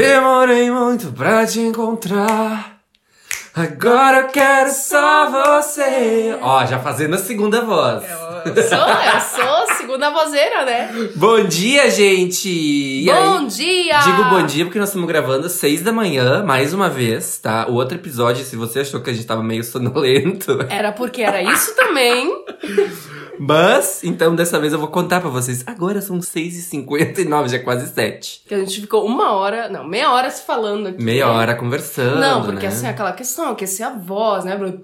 [0.00, 2.78] Demorei muito pra te encontrar.
[3.54, 6.38] Agora eu quero só você.
[6.40, 8.02] Ó, já fazendo a segunda voz.
[8.46, 10.90] Eu sou, eu sou segunda vozeira, né?
[11.16, 12.48] Bom dia, gente!
[12.48, 13.46] E bom aí?
[13.48, 13.98] dia!
[13.98, 17.66] Digo bom dia porque nós estamos gravando às seis da manhã, mais uma vez, tá?
[17.68, 20.64] O outro episódio, se você achou que a gente tava meio sonolento.
[20.70, 22.26] Era porque era isso também.
[23.42, 25.64] Mas, então dessa vez eu vou contar pra vocês.
[25.66, 28.42] Agora são 6h59, já é quase 7.
[28.46, 31.02] Que a gente ficou uma hora, não, meia hora se falando aqui.
[31.02, 31.32] Meia né?
[31.32, 32.20] hora conversando.
[32.20, 32.68] Não, porque né?
[32.68, 34.54] assim, aquela questão, que esse é a voz, né?
[34.58, 34.78] Bruno?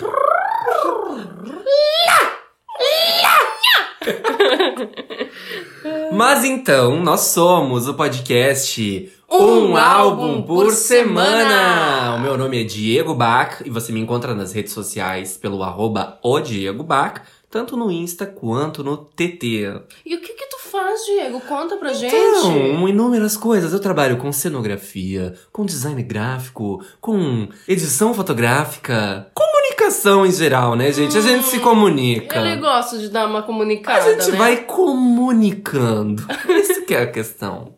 [6.15, 12.15] Mas então, nós somos o podcast Um álbum por semana.
[12.17, 16.19] O meu nome é Diego Bach e você me encontra nas redes sociais pelo arroba
[16.23, 17.21] o Diego Bach,
[17.51, 19.81] tanto no Insta quanto no TT.
[20.05, 21.41] E o que que tu faz, Diego?
[21.41, 22.15] Conta pra gente.
[22.15, 23.73] Então, inúmeras coisas.
[23.73, 31.17] Eu trabalho com cenografia, com design gráfico, com edição fotográfica, comunicação em geral, né, gente?
[31.17, 32.39] A gente se comunica.
[32.39, 34.39] Ele gosta de dar uma comunicada, A gente né?
[34.39, 36.27] vai comunicando.
[36.49, 37.75] Isso que é a questão.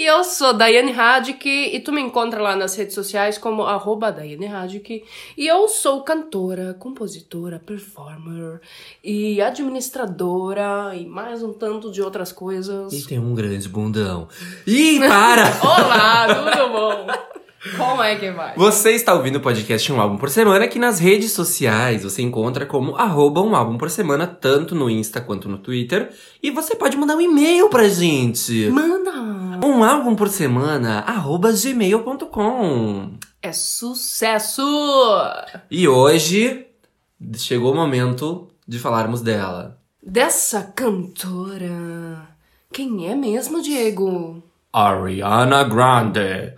[0.00, 4.10] E eu sou Daiane Radic e tu me encontra lá nas redes sociais como arroba
[4.10, 5.04] Daiane Radic.
[5.36, 8.62] E eu sou cantora, compositora, performer
[9.04, 12.94] e administradora e mais um tanto de outras coisas.
[12.94, 14.26] E tem um grande bundão.
[14.66, 15.44] Ih, para!
[15.62, 17.06] Olá, tudo bom?
[17.76, 18.54] Como é que vai?
[18.56, 22.64] Você está ouvindo o podcast Um Álbum por Semana, que nas redes sociais você encontra
[22.64, 26.10] como arroba um álbum por semana, tanto no Insta quanto no Twitter.
[26.42, 28.70] E você pode mandar um e-mail pra gente.
[28.70, 29.39] Manda!
[29.70, 33.12] Um álbum por semana, arroba gmail.com.
[33.40, 34.60] É sucesso!
[35.70, 36.66] E hoje
[37.36, 39.78] chegou o momento de falarmos dela.
[40.02, 42.28] Dessa cantora.
[42.72, 44.42] Quem é mesmo, Diego?
[44.72, 46.52] Ariana Grande.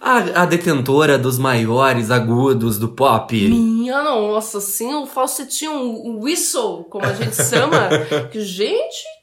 [0.00, 3.36] A, a detentora dos maiores agudos do pop.
[3.48, 7.88] Minha nossa, assim, o falsetinho, o whistle, como a gente chama.
[8.30, 9.17] que, gente,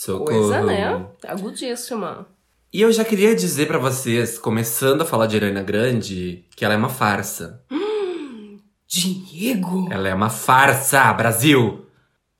[0.00, 0.24] Socorro.
[0.24, 1.04] coisa, né?
[1.28, 2.26] Agudíssima.
[2.72, 6.72] E eu já queria dizer pra vocês, começando a falar de Ariana Grande, que ela
[6.72, 7.60] é uma farsa.
[8.88, 9.88] Diego!
[9.90, 11.84] Ela é uma farsa, Brasil!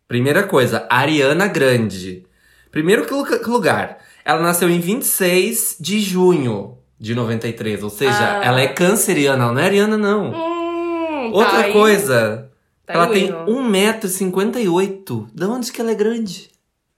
[0.09, 2.25] Primeira coisa, Ariana Grande.
[2.71, 3.06] Primeiro
[3.47, 8.44] lugar, ela nasceu em 26 de junho de 93, ou seja, Ah.
[8.44, 10.31] ela é canceriana, ela não é ariana, não.
[10.31, 12.50] Hum, Outra tá coisa,
[12.87, 13.44] Tá ela aí tem hino.
[13.47, 15.28] 1,58m.
[15.34, 16.48] De onde que ela é grande?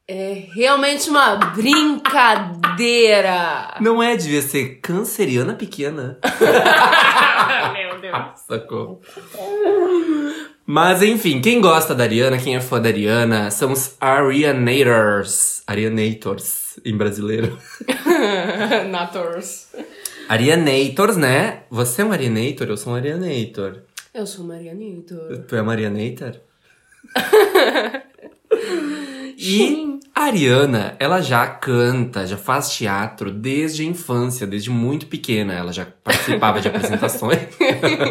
[0.08, 2.02] É realmente uma brincadeira!
[3.80, 6.18] Não é, devia ser canceriana pequena.
[7.72, 8.40] Meu Deus.
[8.44, 9.00] Socorro.
[10.66, 15.62] Mas enfim, quem gosta da Ariana, quem é fã da Ariana, são os Arianators.
[15.68, 17.56] Arianators, em brasileiro.
[18.90, 19.68] Nators.
[20.28, 21.62] Arianators, né?
[21.70, 22.66] Você é um Arianator?
[22.68, 23.82] Eu sou um Arianator.
[24.12, 25.14] Eu sou Marianito.
[25.46, 26.40] Tu é uma Arianator?
[29.36, 35.52] E a Ariana, ela já canta, já faz teatro desde a infância, desde muito pequena.
[35.54, 37.38] Ela já participava de apresentações.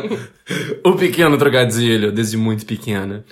[0.83, 3.23] o pequeno trocadilho, desde muito pequena.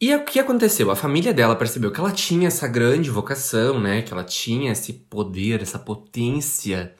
[0.00, 0.90] E o que aconteceu?
[0.90, 4.02] A família dela percebeu que ela tinha essa grande vocação, né?
[4.02, 6.92] Que ela tinha esse poder, essa potência.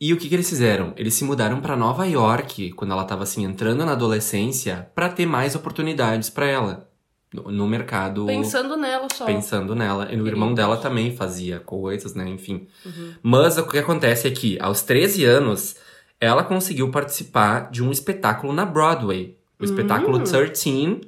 [0.00, 0.94] E o que, que eles fizeram?
[0.96, 5.26] Eles se mudaram pra Nova York, quando ela tava assim, entrando na adolescência, pra ter
[5.26, 6.87] mais oportunidades pra ela.
[7.32, 8.24] No, no mercado.
[8.26, 9.26] Pensando nela só.
[9.26, 10.08] Pensando nela.
[10.10, 12.26] E o irmão dela também fazia coisas, né?
[12.28, 12.66] Enfim.
[12.86, 13.12] Uhum.
[13.22, 15.76] Mas o que acontece é que, aos 13 anos,
[16.20, 19.36] ela conseguiu participar de um espetáculo na Broadway.
[19.60, 20.24] O espetáculo Hum.
[20.24, 21.00] 13,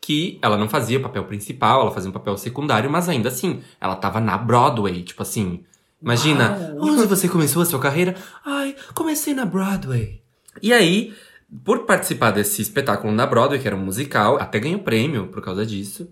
[0.00, 3.62] que ela não fazia o papel principal, ela fazia um papel secundário, mas ainda assim,
[3.80, 5.02] ela tava na Broadway.
[5.02, 5.64] Tipo assim,
[6.02, 8.14] imagina, onde você começou a sua carreira?
[8.44, 10.20] Ai, comecei na Broadway.
[10.62, 11.14] E aí,
[11.64, 15.64] por participar desse espetáculo na Broadway, que era um musical, até ganhou prêmio por causa
[15.64, 16.08] disso.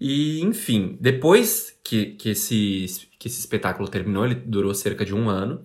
[0.00, 5.28] E, enfim, depois que, que, esse, que esse espetáculo terminou, ele durou cerca de um
[5.28, 5.64] ano,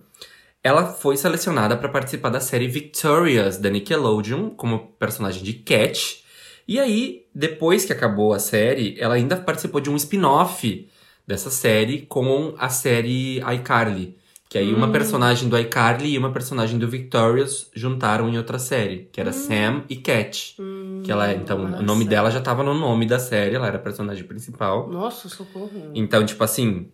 [0.62, 6.24] ela foi selecionada para participar da série Victorious da Nickelodeon como personagem de Cat.
[6.68, 10.88] E aí, depois que acabou a série, ela ainda participou de um spin-off
[11.26, 14.16] dessa série com a série iCarly.
[14.50, 19.08] Que aí uma personagem do iCarly e uma personagem do Victorious juntaram em outra série,
[19.12, 20.56] que era Sam e Cat.
[21.04, 22.04] que ela, então, o nome nossa.
[22.04, 24.90] dela já tava no nome da série, ela era a personagem principal.
[24.90, 25.92] Nossa, socorro.
[25.94, 26.90] Então, tipo assim,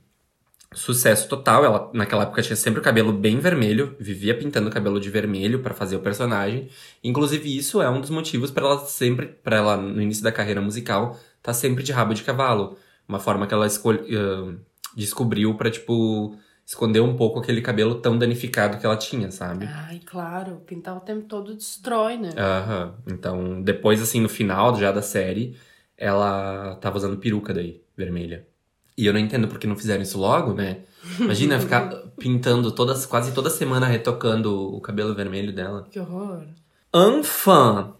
[0.74, 1.64] sucesso total.
[1.64, 5.60] Ela, naquela época, tinha sempre o cabelo bem vermelho, vivia pintando o cabelo de vermelho
[5.60, 6.68] pra fazer o personagem.
[7.02, 10.60] Inclusive, isso é um dos motivos pra ela sempre, para ela, no início da carreira
[10.60, 12.76] musical, tá sempre de rabo de cavalo.
[13.08, 14.54] Uma forma que ela escolhe, ah,
[14.94, 16.36] descobriu pra, tipo,
[16.66, 19.68] esconder um pouco aquele cabelo tão danificado que ela tinha, sabe?
[19.70, 20.60] Ai, claro.
[20.66, 22.30] Pintar o tempo todo destrói, né?
[22.36, 22.94] Aham.
[23.06, 25.56] Então, depois, assim, no final já da série,
[25.96, 28.46] ela tava usando peruca daí, vermelha.
[28.98, 30.78] E eu não entendo por que não fizeram isso logo, né?
[31.20, 35.86] Imagina ficar pintando todas, quase toda semana retocando o cabelo vermelho dela.
[35.88, 36.42] Que horror.
[36.92, 37.94] Anfan.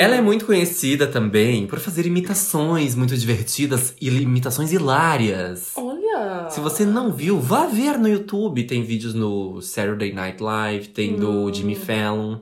[0.00, 5.74] Ela é muito conhecida também por fazer imitações muito divertidas e imitações hilárias.
[5.76, 5.99] Olha!
[6.50, 8.64] Se você não viu, vá ver no YouTube.
[8.64, 12.38] Tem vídeos no Saturday Night Live, tem do Jimmy Fallon,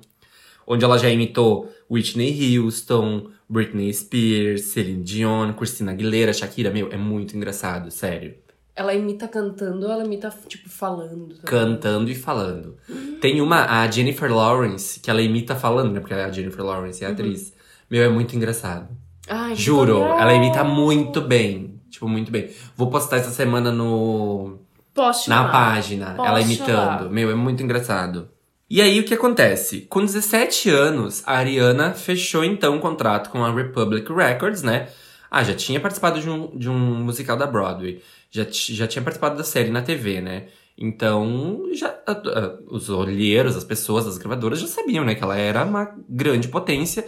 [0.67, 6.71] onde ela já imitou Whitney Houston, Britney Spears, Celine Dion, Christina Aguilera, Shakira.
[6.71, 8.35] Meu, é muito engraçado, sério.
[8.77, 11.35] Ela imita cantando ou ela imita, tipo, falando?
[11.35, 11.45] também?
[11.45, 12.77] Cantando e falando.
[13.21, 15.99] Tem uma, a Jennifer Lawrence, que ela imita falando, né?
[15.99, 17.53] Porque a Jennifer Lawrence é atriz.
[17.91, 18.89] Meu, é muito engraçado.
[19.29, 21.68] Ai, Juro, ela imita muito bem.
[21.91, 22.51] Tipo, muito bem.
[22.77, 24.59] Vou postar essa semana no,
[24.95, 25.49] Poste na lá.
[25.53, 27.05] página, Poste ela imitando.
[27.05, 27.09] lá.
[27.11, 28.29] Meu, é muito engraçado.
[28.71, 29.83] E aí, o que acontece?
[29.89, 34.89] Com 17 anos, a Ariana fechou então um contrato com a Republic Records, né?
[35.31, 38.03] Ah, já tinha participado de um, de um musical da Broadway.
[38.31, 40.49] Já, já tinha participado da série na TV, né?
[40.77, 45.15] Então, já, a- a- os olheiros, as pessoas, as gravadoras já sabiam, né?
[45.15, 47.07] Que ela era uma grande potência.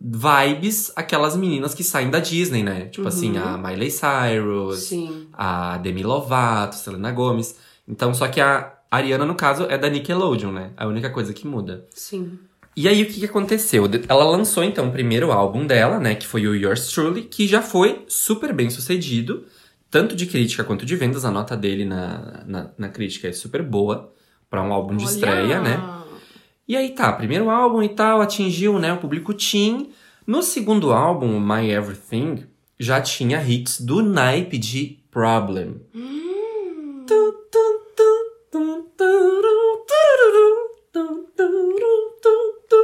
[0.00, 2.86] Vibes, aquelas meninas que saem da Disney, né?
[2.86, 5.26] Tipo assim, a Miley Cyrus, Sim.
[5.32, 7.56] a Demi Lovato, Selena Gomez.
[7.86, 10.70] Então, só que a Ariana, no caso, é da Nickelodeon, né?
[10.76, 11.84] A única coisa que muda.
[11.94, 12.38] Sim.
[12.76, 13.88] E aí, o que, que aconteceu?
[13.88, 16.14] De- Ela lançou, então, o primeiro álbum dela, né?
[16.14, 19.44] Que foi o Yours Truly, que já foi super bem sucedido.
[19.90, 21.24] Tanto de crítica quanto de vendas.
[21.24, 24.12] A nota dele na, na, na crítica é super boa.
[24.48, 25.12] Pra um álbum de Olha!
[25.12, 25.76] estreia, né?
[26.68, 29.90] E aí tá, primeiro álbum e tal, atingiu, né, o público teen.
[30.26, 32.44] No segundo álbum, My Everything,
[32.78, 35.80] já tinha hits do naipe de Problem.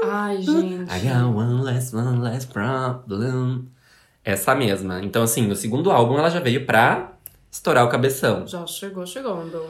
[0.03, 0.91] Ai, gente.
[0.91, 3.69] I got one less, one less problem.
[4.25, 5.05] Essa mesma.
[5.05, 7.13] Então, assim, no segundo álbum ela já veio pra
[7.51, 8.47] estourar o cabeção.
[8.47, 9.63] Já chegou chegando.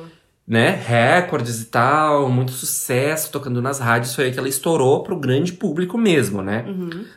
[0.47, 5.19] Né, recordes e tal, muito sucesso tocando nas rádios, foi aí que ela estourou pro
[5.19, 6.65] grande público mesmo, né?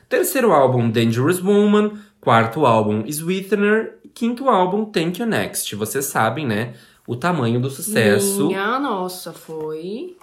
[0.07, 1.91] Terceiro álbum, Dangerous Woman,
[2.21, 5.75] quarto álbum, Sweetener, quinto álbum, Thank You Next.
[5.75, 6.73] Vocês sabem, né,
[7.05, 8.47] o tamanho do sucesso.
[8.47, 10.15] Minha nossa, foi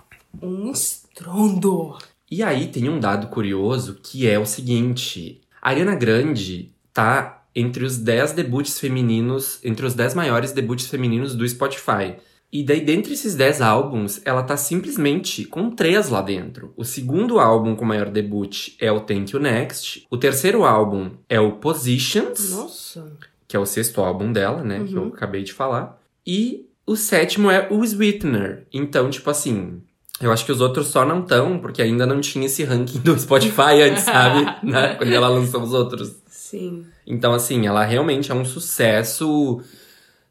[0.43, 1.97] um estrondo.
[2.31, 7.85] E aí tem um dado curioso que é o seguinte: a Ariana Grande tá entre
[7.85, 12.17] os 10 debuts femininos, entre os 10 maiores debuts femininos do Spotify.
[12.55, 16.73] E daí, dentre esses 10 álbuns, ela tá simplesmente com três lá dentro.
[16.77, 20.07] O segundo álbum com maior debut é o Thank You Next.
[20.09, 23.13] O terceiro álbum é o Positions, Nossa.
[23.49, 24.85] que é o sexto álbum dela, né?
[24.87, 26.01] Que eu acabei de falar.
[26.25, 28.69] E o sétimo é o Sweetener.
[28.73, 29.83] Então, tipo assim,
[30.21, 33.19] eu acho que os outros só não estão, porque ainda não tinha esse ranking do
[33.19, 34.47] Spotify antes, sabe?
[34.63, 34.95] Né?
[34.95, 36.15] Quando ela lançou os outros.
[36.29, 36.87] Sim.
[37.05, 39.61] Então, assim, ela realmente é um sucesso.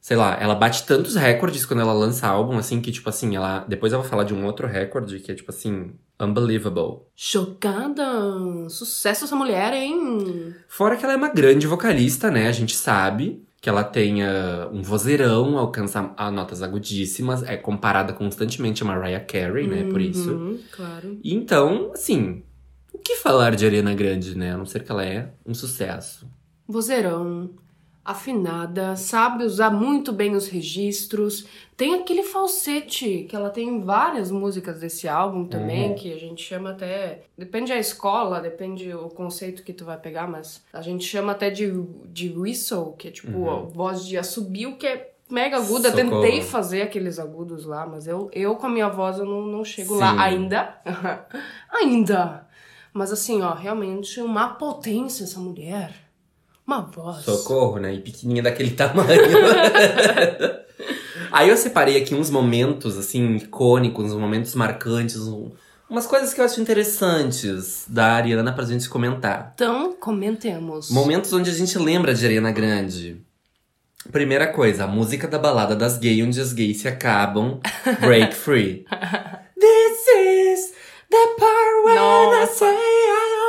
[0.04, 3.64] Sei lá, ela bate tantos recordes quando ela lança álbum, assim, que, tipo assim, ela.
[3.70, 7.04] Depois eu vou falar de um outro recorde que é, tipo assim, unbelievable.
[7.16, 8.04] Chocada.
[8.68, 10.54] Sucesso essa mulher, hein?
[10.68, 12.50] Fora que ela é uma grande vocalista, né?
[12.50, 13.42] A gente sabe.
[13.62, 19.68] que ela tenha um vozeirão, alcança a notas agudíssimas, é comparada constantemente a Mariah Carey,
[19.68, 19.90] né?
[19.90, 20.34] Por isso.
[20.34, 21.18] Uhum, claro.
[21.24, 22.44] E então, assim,
[22.94, 24.54] o que falar de Ariana Grande, né?
[24.54, 26.28] A não ser que ela é um sucesso.
[26.68, 27.52] Vozeirão,
[28.06, 31.46] afinada, sabe usar muito bem os registros.
[31.78, 35.96] Tem aquele falsete, que ela tem em várias músicas desse álbum também, Uhum.
[35.96, 37.24] que a gente chama até.
[37.38, 41.50] Depende da escola, depende o conceito que tu vai pegar, mas a gente chama até
[41.50, 41.72] de,
[42.06, 45.90] de whistle, que é tipo a voz de assobio, que é mega aguda.
[45.90, 45.96] Uhum.
[45.96, 46.22] Socorro.
[46.22, 49.64] Tentei fazer aqueles agudos lá, mas eu, eu com a minha voz eu não, não
[49.64, 50.00] chego Sim.
[50.02, 50.76] lá ainda.
[51.72, 52.48] ainda!
[52.94, 56.03] Mas assim, ó, realmente uma potência essa mulher.
[56.66, 57.24] Uma voz.
[57.26, 57.94] Socorro, né?
[57.94, 59.10] E pequenininha daquele tamanho.
[61.32, 65.52] Aí eu separei aqui uns momentos, assim, icônicos, uns momentos marcantes, um-
[65.90, 69.52] umas coisas que eu acho interessantes da Ariana pra gente comentar.
[69.56, 70.90] Então, comentemos.
[70.90, 73.22] Momentos onde a gente lembra de Ariana Grande.
[74.12, 77.60] Primeira coisa, a música da balada das gays, onde as gays se acabam,
[78.02, 78.86] Break Free.
[79.60, 80.74] This is
[81.10, 82.56] the part when I Nossa.
[82.56, 83.43] say I want you.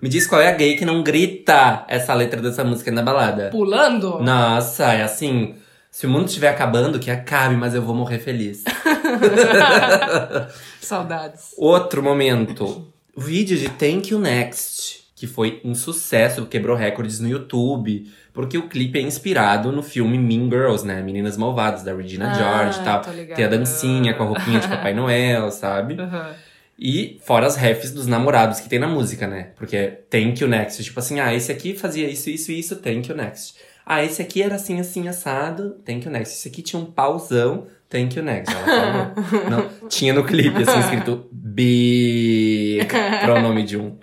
[0.00, 3.48] Me diz qual é a gay que não grita essa letra dessa música na balada.
[3.50, 4.20] Pulando?
[4.20, 5.54] Nossa, é assim.
[5.90, 8.64] Se o mundo estiver acabando, que acabe, mas eu vou morrer feliz.
[10.80, 11.54] Saudades.
[11.56, 12.92] Outro momento.
[13.16, 18.08] O vídeo de Thank You Next, que foi um sucesso, quebrou recordes no YouTube.
[18.32, 21.02] Porque o clipe é inspirado no filme Mean Girls, né?
[21.02, 23.00] Meninas Malvadas, da Regina Ah, George e tal.
[23.34, 26.00] Tem a dancinha com a roupinha de Papai Noel, sabe?
[26.00, 26.30] Aham.
[26.78, 29.48] E fora as refs dos namorados que tem na música, né?
[29.56, 30.84] Porque é Thank You Next.
[30.84, 33.56] Tipo assim, ah, esse aqui fazia isso, isso e isso, Thank You Next.
[33.84, 36.34] Ah, esse aqui era assim, assim, assado, Thank You Next.
[36.34, 38.54] Esse aqui tinha um pauzão, Thank You Next.
[38.54, 39.50] Ela falou.
[39.50, 42.86] Não, tinha no clipe, assim, escrito Big,
[43.24, 43.96] pronome de um.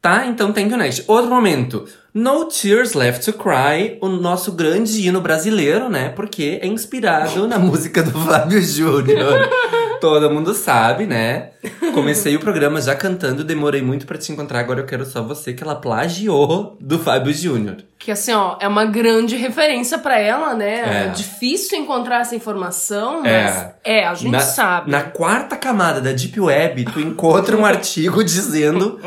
[0.00, 1.04] Tá, então Thank You Next.
[1.08, 1.88] Outro momento.
[2.14, 6.10] No Tears Left to Cry, o nosso grande hino brasileiro, né?
[6.10, 9.48] Porque é inspirado na música do Fábio Júnior.
[10.00, 11.50] Todo mundo sabe, né?
[11.92, 15.52] Comecei o programa já cantando, demorei muito pra te encontrar, agora eu quero só você,
[15.52, 17.76] que ela plagiou do Fábio Júnior.
[17.98, 21.02] Que assim, ó, é uma grande referência pra ela, né?
[21.02, 21.04] É.
[21.04, 24.90] É difícil encontrar essa informação, mas é, a gente na, sabe.
[24.90, 28.98] Na quarta camada da Deep Web, tu encontra um artigo dizendo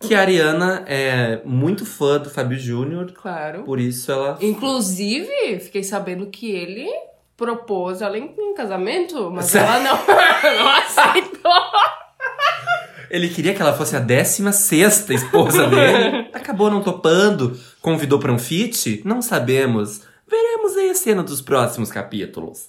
[0.00, 3.64] que a Ariana é muito fã do Fábio Júnior, Claro.
[3.64, 6.88] por isso ela Inclusive, fiquei sabendo que ele
[7.38, 9.68] propôs ela em, em casamento, mas Sério?
[9.68, 9.96] ela não,
[10.58, 11.52] não aceitou.
[13.08, 16.28] Ele queria que ela fosse a 16 esposa dele.
[16.34, 17.58] Acabou não topando.
[17.80, 19.00] Convidou pra um feat?
[19.04, 20.02] Não sabemos.
[20.28, 22.68] Veremos aí a cena dos próximos capítulos.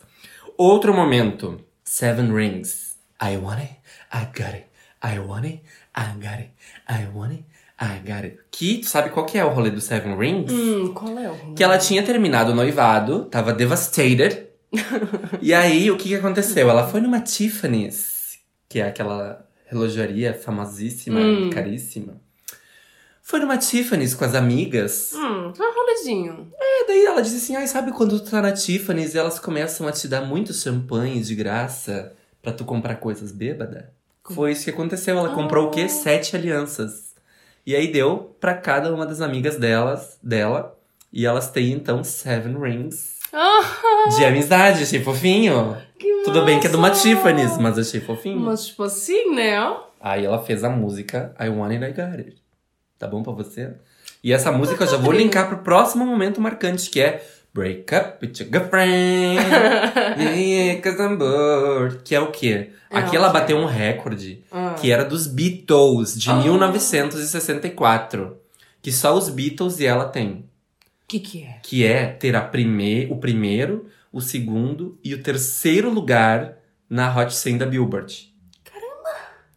[0.55, 1.59] Outro momento.
[1.83, 2.95] Seven Rings.
[3.21, 3.71] I want it,
[4.13, 4.67] I got it.
[5.03, 5.61] I want it,
[5.97, 6.51] I got it.
[6.87, 7.43] I want it,
[7.81, 8.37] I got it.
[8.51, 10.51] Que, tu sabe qual que é o rolê do Seven Rings?
[10.51, 14.48] Hum, qual é o Que ela tinha terminado o noivado, tava devastated.
[15.41, 16.69] e aí, o que que aconteceu?
[16.69, 22.19] Ela foi numa Tiffany's, que é aquela relojaria famosíssima e caríssima.
[23.21, 25.13] Foi numa Tiffany's com as amigas.
[25.13, 26.51] Hum, um rolezinho.
[26.59, 29.87] E daí ela disse assim, ai, sabe quando tu tá na Tiffany's e elas começam
[29.87, 33.93] a te dar muito champanhe de graça pra tu comprar coisas bêbada?
[34.23, 35.17] Foi isso que aconteceu.
[35.17, 35.87] Ela comprou o quê?
[35.87, 37.13] Sete alianças.
[37.65, 40.75] E aí deu pra cada uma das amigas delas, dela.
[41.13, 43.18] E elas têm, então, seven rings Ah,
[44.17, 44.83] de amizade.
[44.83, 45.77] Achei fofinho.
[45.97, 46.89] que Tudo bem que é de uma!
[46.91, 48.39] Tiffany's, mas achei fofinho.
[48.39, 49.55] Mas tipo assim, né?
[50.01, 52.37] Aí ela fez a música I Want It, I Got It.
[52.97, 53.73] Tá bom pra você?
[54.23, 58.25] E essa música eu já vou linkar pro próximo momento marcante, que é Break Up
[58.25, 59.39] With Your Girlfriend.
[60.19, 61.99] yeah, cause I'm bored.
[62.03, 62.71] Que é o quê?
[62.91, 64.75] Aqui ela bateu um recorde, Ah.
[64.79, 68.37] que era dos Beatles, de 1964.
[68.81, 70.45] Que só os Beatles e ela têm.
[71.09, 71.59] Que que é?
[71.63, 77.33] Que é ter a prime o primeiro, o segundo e o terceiro lugar na Hot
[77.33, 78.31] 100 da Billboard.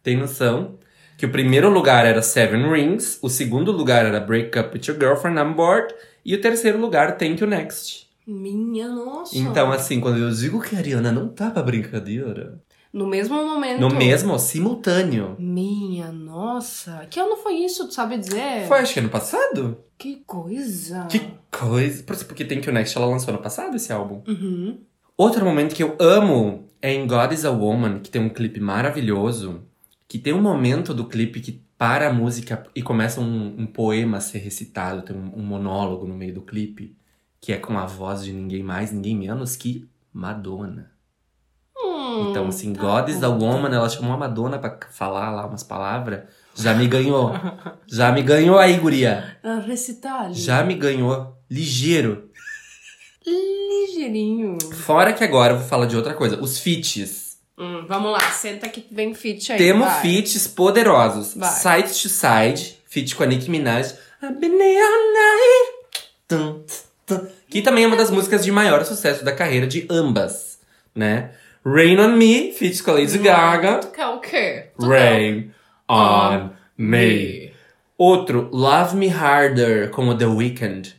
[0.01, 0.79] Tem noção?
[1.15, 4.99] Que o primeiro lugar era Seven Rings, o segundo lugar era Break Up With Your
[4.99, 5.93] Girlfriend, I'm Bored,
[6.25, 8.09] e o terceiro lugar, Thank You Next.
[8.25, 9.37] Minha nossa.
[9.37, 12.59] Então, assim, quando eu digo que a Ariana não tá pra brincadeira,
[12.93, 13.79] No mesmo momento.
[13.81, 15.35] no mesmo, simultâneo.
[15.39, 17.07] Minha nossa.
[17.09, 18.67] Que ano foi isso, tu sabe dizer?
[18.67, 19.79] Foi, acho que ano passado?
[19.97, 21.05] Que coisa.
[21.09, 21.19] Que
[21.51, 22.03] coisa.
[22.03, 24.21] Por- Porque Thank You Next ela lançou ano passado esse álbum.
[24.27, 24.77] Uhum.
[25.17, 28.59] Outro momento que eu amo é em God is a Woman, que tem um clipe
[28.59, 29.61] maravilhoso.
[30.07, 34.17] Que tem um momento do clipe que para a música e começa um, um poema
[34.17, 36.95] a ser recitado, tem um, um monólogo no meio do clipe,
[37.41, 40.91] que é com a voz de ninguém mais, ninguém menos que Madonna.
[42.29, 43.29] Então, assim, tá God is a.
[43.29, 46.21] Woman, ela chamou a Madonna pra falar lá umas palavras.
[46.55, 47.31] Já me ganhou.
[47.87, 49.37] Já me ganhou aí, guria.
[49.65, 50.33] Recital.
[50.33, 51.35] Já me ganhou.
[51.49, 52.29] Ligeiro.
[53.25, 54.57] Ligeirinho.
[54.73, 56.41] Fora que agora eu vou falar de outra coisa.
[56.41, 57.37] Os feats.
[57.57, 59.57] Hum, vamos lá, senta que vem fit aí.
[59.57, 60.01] Temos vai.
[60.01, 61.35] feats poderosos.
[61.35, 61.51] Vai.
[61.51, 63.93] Side to Side, feat com a Nicki Minaj.
[64.21, 65.73] I've been here all night.
[66.27, 66.63] Tum,
[67.05, 67.27] tum.
[67.49, 70.59] Que também é uma das músicas de maior sucesso da carreira de ambas,
[70.95, 71.31] né?
[71.65, 73.79] Rain on Me, feat com a Lady Gaga.
[73.95, 74.65] Quer o quê?
[74.77, 75.51] Rain
[75.89, 77.53] on Me.
[77.97, 80.93] Outro, Love Me Harder, com o The Weeknd.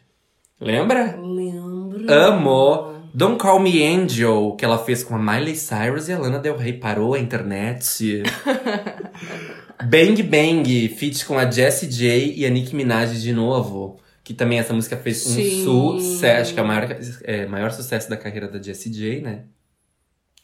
[0.59, 1.18] Lembra?
[1.21, 2.11] Lembro.
[2.11, 2.94] Amo.
[3.12, 6.56] Don't Call Me Angel, que ela fez com a Miley Cyrus e a Lana Del
[6.56, 6.73] Rey.
[6.73, 8.23] Parou a internet.
[9.85, 14.00] Bang Bang, feat com a Jessie J e a Nicki Minaj de novo.
[14.25, 15.68] Que também essa música fez Sim.
[15.68, 16.40] um sucesso.
[16.40, 19.42] Acho que é o maior, é, maior sucesso da carreira da Jessie J, né?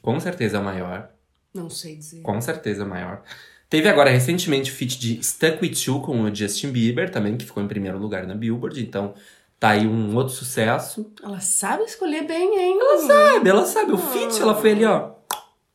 [0.03, 1.09] Com certeza é o maior.
[1.55, 2.23] Não sei dizer.
[2.23, 3.23] Com certeza é o maior.
[3.69, 7.45] Teve agora recentemente o feat de Stuck With You com o Justin Bieber também, que
[7.45, 8.83] ficou em primeiro lugar na Billboard.
[8.83, 9.15] Então
[9.59, 11.13] tá aí um outro sucesso.
[11.23, 12.79] Ela sabe escolher bem, hein?
[12.81, 13.93] Ela sabe, ela sabe.
[13.93, 15.13] O feat, ela foi ali, ó,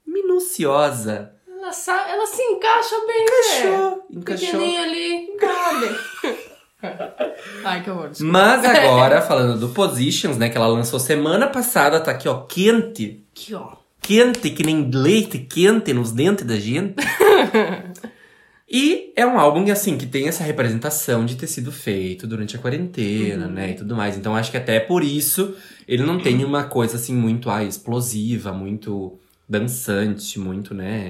[0.05, 1.31] minuciosa.
[1.47, 4.03] Ela sabe, ela se encaixa bem, Encaixou, né?
[4.11, 4.47] encaixou.
[4.49, 6.45] Pequenininha ali, cabe.
[7.63, 8.09] Ai, que horror.
[8.09, 8.31] desculpa.
[8.33, 13.25] Mas agora, falando do Positions, né, que ela lançou semana passada, tá aqui, ó, quente.
[13.31, 13.84] Aqui, ó.
[14.05, 16.93] Quente, que nem leite quente nos dentes da gente.
[18.69, 22.59] e é um álbum, assim, que tem essa representação de ter sido feito durante a
[22.59, 24.15] quarentena, né, e tudo mais.
[24.15, 25.55] Então, acho que até por isso,
[25.87, 29.17] ele não tem uma coisa, assim, muito, ah, explosiva, muito
[29.49, 31.09] dançante, muito, né,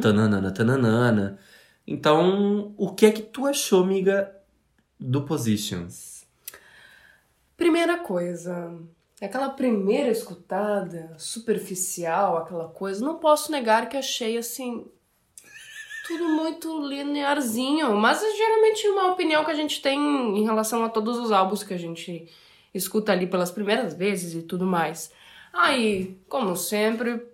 [0.00, 1.38] tananana, tananana.
[1.86, 4.32] Então, o que é que tu achou, amiga,
[4.98, 6.24] do Positions?
[7.56, 8.72] Primeira coisa,
[9.26, 14.86] aquela primeira escutada, superficial, aquela coisa, não posso negar que achei assim.
[16.06, 19.98] Tudo muito linearzinho, mas é geralmente uma opinião que a gente tem
[20.36, 22.28] em relação a todos os álbuns que a gente
[22.74, 25.12] escuta ali pelas primeiras vezes e tudo mais.
[25.52, 27.24] Aí, como sempre,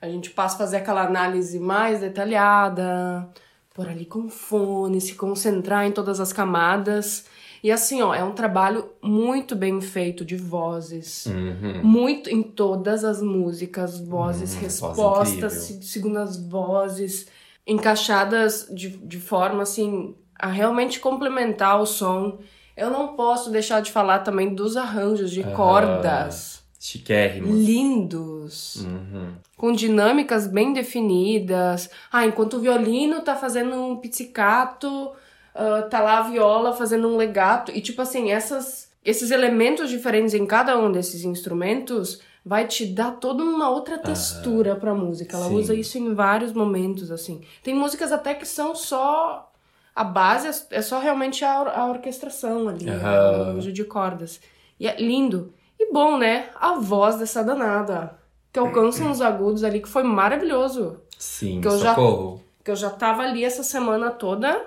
[0.00, 3.28] a gente passa a fazer aquela análise mais detalhada,
[3.74, 7.26] por ali com fone, se concentrar em todas as camadas.
[7.64, 11.24] E assim, ó, é um trabalho muito bem feito de vozes.
[11.24, 11.82] Uhum.
[11.82, 17.26] Muito em todas as músicas, vozes, Hum, voz respostas, segundas vozes,
[17.66, 22.38] encaixadas de, de forma assim a realmente complementar o som.
[22.76, 25.52] Eu não posso deixar de falar também dos arranjos de Aham.
[25.54, 27.64] cordas Chiquérrimos.
[27.64, 29.36] lindos Uhum.
[29.56, 31.88] com dinâmicas bem definidas.
[32.12, 35.12] Ah, enquanto o violino tá fazendo um pizzicato,
[35.54, 37.70] ah, tá lá a viola fazendo um legato.
[37.72, 43.12] E tipo assim, essas, esses elementos diferentes em cada um desses instrumentos vai te dar
[43.12, 45.36] toda uma outra textura pra música.
[45.36, 45.54] Ela Sim.
[45.54, 47.40] usa isso em vários momentos, assim.
[47.62, 49.50] Tem músicas até que são só...
[49.96, 52.98] A base é- só realmente a, or- a orquestração ali, Aham.
[53.38, 54.40] o arranjo de cordas.
[54.78, 55.54] E é lindo.
[55.78, 56.48] E bom, né?
[56.60, 58.18] A voz dessa danada.
[58.52, 60.98] Que alcança uns agudos ali que foi maravilhoso.
[61.16, 62.42] Sim, Que eu já- socorro.
[62.64, 64.60] Que eu já tava ali essa semana toda,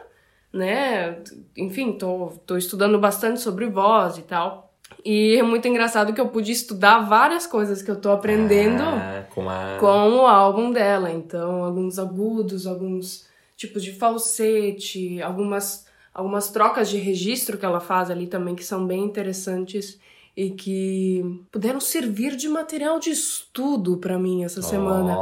[0.58, 1.18] né?
[1.56, 4.74] Enfim, tô, tô estudando bastante sobre voz e tal.
[5.06, 9.26] E é muito engraçado que eu pude estudar várias coisas que eu tô aprendendo Ah,
[9.34, 9.78] com a...
[9.80, 11.12] com o álbum dela.
[11.12, 18.10] Então, alguns agudos, alguns tipos de falsete, algumas, algumas trocas de registro que ela faz
[18.10, 20.00] ali também que são bem interessantes
[20.36, 25.14] e que puderam servir de material de estudo pra mim essa semana.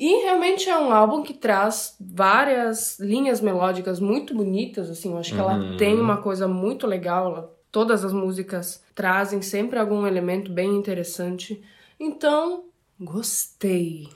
[0.00, 5.34] E realmente é um álbum que traz várias linhas melódicas muito bonitas, assim, eu acho
[5.34, 5.50] que Uhum.
[5.50, 10.74] ela tem uma coisa muito legal, ela- todas as músicas trazem sempre algum elemento bem
[10.74, 11.62] interessante.
[12.00, 12.64] Então,
[12.98, 14.08] gostei.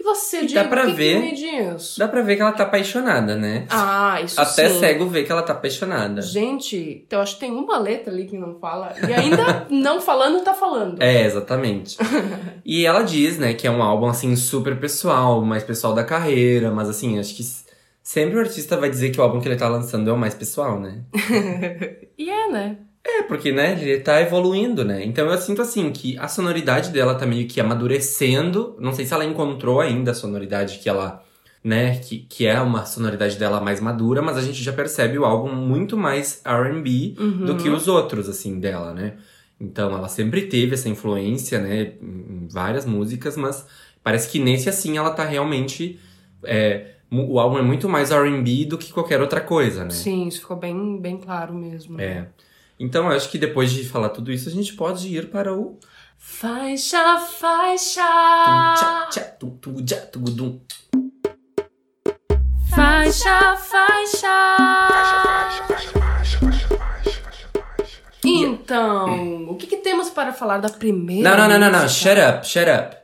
[0.00, 1.96] E você, E dá Diego, pra que, que ver- diz?
[1.98, 3.66] dá pra ver que ela tá apaixonada, né?
[3.68, 4.78] Ah, isso Até sim.
[4.78, 6.22] cego vê que ela tá apaixonada.
[6.22, 8.94] Gente, eu acho que tem uma letra ali que não fala.
[9.08, 11.02] E ainda não falando, tá falando.
[11.02, 11.96] É, exatamente.
[12.64, 16.70] e ela diz, né, que é um álbum, assim, super pessoal, mais pessoal da carreira,
[16.70, 17.42] mas assim, acho que
[18.02, 20.34] sempre o artista vai dizer que o álbum que ele tá lançando é o mais
[20.34, 21.00] pessoal, né?
[22.18, 22.76] E é, né?
[23.10, 25.02] É, porque, né, ele tá evoluindo, né?
[25.02, 28.76] Então eu sinto, assim, que a sonoridade dela tá meio que amadurecendo.
[28.78, 31.24] Não sei se ela encontrou ainda a sonoridade que ela,
[31.64, 35.24] né, que, que é uma sonoridade dela mais madura, mas a gente já percebe o
[35.24, 37.14] álbum muito mais R&B
[37.46, 39.16] do que os outros, assim, dela, né?
[39.58, 43.66] Então ela sempre teve essa influência, né, em várias músicas, mas
[44.04, 45.98] parece que nesse, assim, ela tá realmente...
[46.44, 49.90] é, o álbum é muito mais R&B do que qualquer outra coisa, né?
[49.90, 51.98] Sim, isso ficou bem, bem claro mesmo.
[51.98, 52.28] É.
[52.78, 55.78] Então eu acho que depois de falar tudo isso, a gente pode ir para o.
[56.16, 58.00] Faixa, faixa.
[58.00, 60.60] Tum, tchá, tchá, tum, tum, tchá, tum, dum.
[62.70, 64.28] Faixa, faixa.
[68.24, 71.28] Então, o que, que temos para falar da primeira.
[71.28, 71.82] Não, não, não, não, não.
[71.82, 72.14] música.
[72.14, 72.96] Shut up, shut up.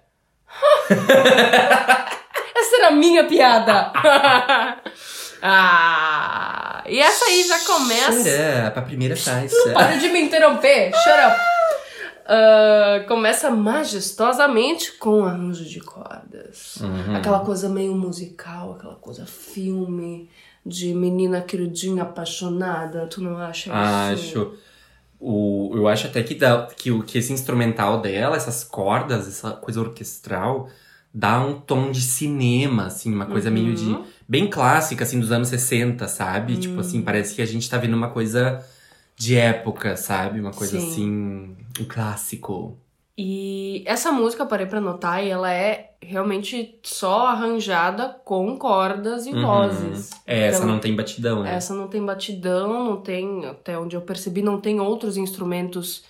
[2.56, 3.92] Essa era a minha piada.
[5.46, 8.12] ah, e essa aí já começa.
[8.12, 9.54] Shut up, a primeira faixa.
[9.74, 10.90] Para de me interromper.
[10.90, 11.36] Shut up.
[12.26, 16.76] Ah, começa majestosamente com um arranjo de cordas.
[16.80, 17.16] Uhum.
[17.16, 20.30] Aquela coisa meio musical, aquela coisa filme
[20.64, 23.06] de menina queridinha apaixonada.
[23.06, 23.70] Tu não acha
[24.14, 24.38] isso?
[24.38, 24.54] Acho.
[25.20, 29.52] O, eu acho até que, dá, que, o, que esse instrumental dela, essas cordas, essa
[29.52, 30.68] coisa orquestral,
[31.12, 33.74] dá um tom de cinema, assim, uma coisa meio Uhum.
[34.02, 34.13] de.
[34.28, 36.56] Bem clássica, assim, dos anos 60, sabe?
[36.56, 37.02] Tipo assim, Hum.
[37.02, 38.64] parece que a gente tá vendo uma coisa
[39.16, 40.40] de época, sabe?
[40.40, 40.86] Uma coisa Sim.
[40.86, 41.56] assim.
[41.80, 42.78] um clássico.
[43.16, 49.26] E essa música, eu parei pra notar, e ela é realmente só arranjada com cordas
[49.26, 49.40] e Uhum.
[49.40, 50.10] vozes.
[50.26, 51.54] É, essa Então, não tem batidão, né?
[51.54, 56.02] Essa não tem batidão, não tem, até onde eu percebi, não tem outros instrumentos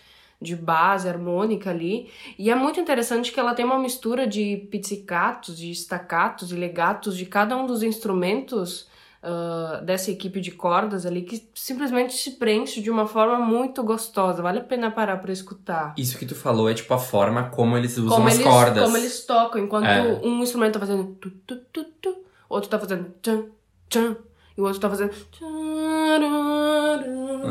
[0.44, 2.09] de base harmônica ali.
[2.38, 7.16] E é muito interessante que ela tem uma mistura de pizzicatos, de staccatos e legatos
[7.16, 8.87] de cada um dos instrumentos
[9.26, 14.42] ah, dessa equipe de cordas ali, que simplesmente se preenche de uma forma muito gostosa.
[14.42, 15.94] Vale a pena parar pra escutar.
[15.96, 18.85] Isso que tu falou é tipo a forma como eles usam Como as eles, cordas.
[18.85, 20.02] como eles tocam, enquanto É.
[20.22, 22.16] um instrumento tá fazendo tu, tu, tu, tu,
[22.50, 23.46] outro tá fazendo tchan,
[23.88, 24.14] tchan,
[24.57, 27.04] e o outro tá fazendo tchararara,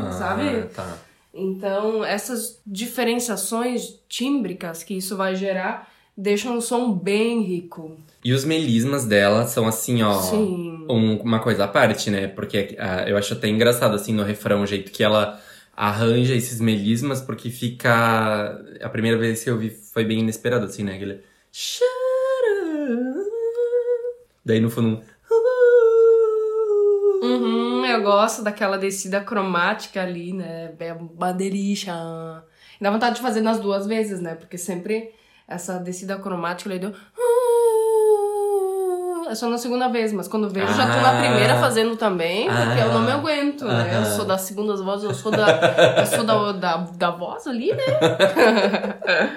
[0.08, 0.62] Ah, sabe?
[0.74, 0.96] Tá.
[1.34, 7.96] Então, essas diferenciações tímbricas que isso vai gerar deixam o som bem rico.
[8.24, 10.14] E os melismas dela são assim, ó.
[10.20, 10.86] Sim.
[10.88, 12.28] um- uma coisa à parte, né?
[12.28, 15.40] Porque ah, eu acho até engraçado, assim, no refrão, o jeito que ela
[15.76, 18.60] arranja esses melismas, porque fica.
[18.80, 20.94] A primeira vez que eu vi foi bem inesperado, assim, né?
[20.94, 21.20] Aquele.
[24.44, 25.00] Daí no fundo.
[27.94, 30.72] Eu gosto daquela descida cromática ali, né?
[31.12, 31.92] Bandeirixa.
[32.80, 34.34] E dá vontade de fazer nas duas vezes, né?
[34.34, 35.10] Porque sempre
[35.48, 36.92] essa descida cromática ali deu.
[39.30, 41.20] É só na segunda vez, mas quando vejo já tô na Ah.
[41.22, 43.14] primeira fazendo também, porque eu não me Ah.
[43.14, 43.98] aguento, né?
[44.00, 45.46] Eu sou das segundas vozes, eu sou da,
[46.00, 47.82] eu sou da, da, da voz ali, né?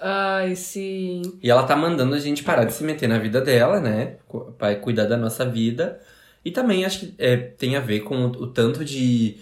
[0.00, 1.22] Ai, sim.
[1.42, 4.16] E ela tá mandando a gente parar de se meter na vida dela, né?
[4.58, 6.00] Vai cuidar da nossa vida.
[6.44, 9.36] E também acho que é, tem a ver com o, o tanto de,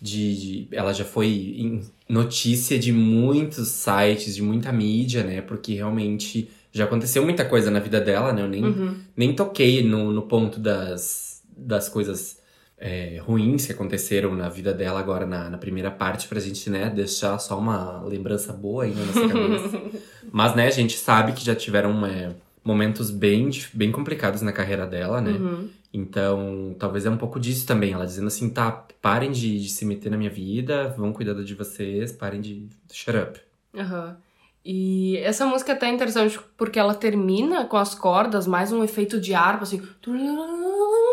[0.00, 5.40] de, de- Ela já foi notícia de muitos sites, de muita mídia, né?
[5.40, 8.42] Porque realmente já aconteceu muita coisa na vida dela, né?
[8.42, 8.96] Eu nem, Uhum.
[9.16, 12.38] nem toquei no, no ponto das, das coisas
[12.78, 16.90] é, ruins que aconteceram na vida dela agora na, na primeira parte, pra gente, né,
[16.90, 19.80] deixar só uma lembrança boa aí na nossa cabeça.
[20.32, 22.32] Mas, né, a gente sabe que já tiveram é,
[22.64, 25.32] momentos bem, bem complicados na carreira dela, né?
[25.32, 25.68] Uhum.
[25.92, 27.92] Então, talvez é um pouco disso também.
[27.92, 28.70] Ela dizendo assim, tá,
[29.00, 33.16] parem de, de se meter na minha vida, vão cuidar de vocês, parem de shut
[33.16, 33.40] up.
[33.76, 34.16] Aham.
[34.64, 39.20] E essa música é até interessante porque ela termina com as cordas, mais um efeito
[39.20, 39.82] de harpa, assim,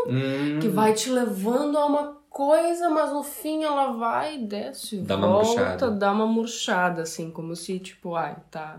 [0.07, 4.97] Hum, que vai te levando a uma coisa, mas no fim ela vai e desce,
[4.99, 5.91] Dá uma volta, murchada.
[5.91, 8.77] dá uma murchada, assim, como se, tipo, ai, tá,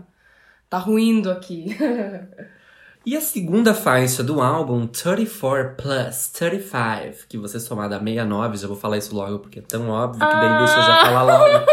[0.69, 1.65] tá ruindo aqui.
[3.03, 8.67] E a segunda faixa do álbum, 34 Plus 35, que você somar da 69, já
[8.67, 11.65] vou falar isso logo porque é tão óbvio que daí deixa eu já falar logo.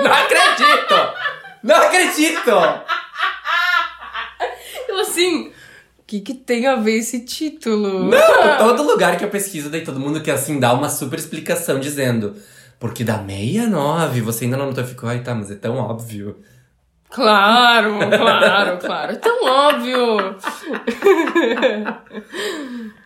[0.00, 0.94] Não acredito!
[1.60, 2.50] Não acredito!
[4.88, 5.48] Eu assim,
[5.98, 8.04] o que que tem a ver esse título?
[8.04, 11.80] Não, todo lugar que eu pesquiso, daí todo mundo quer assim dar uma super explicação
[11.80, 12.36] dizendo.
[12.78, 16.36] Porque da 69 você ainda não notou, eu fico, ai tá, mas é tão óbvio.
[17.14, 20.36] Claro, claro, claro, é tão óbvio.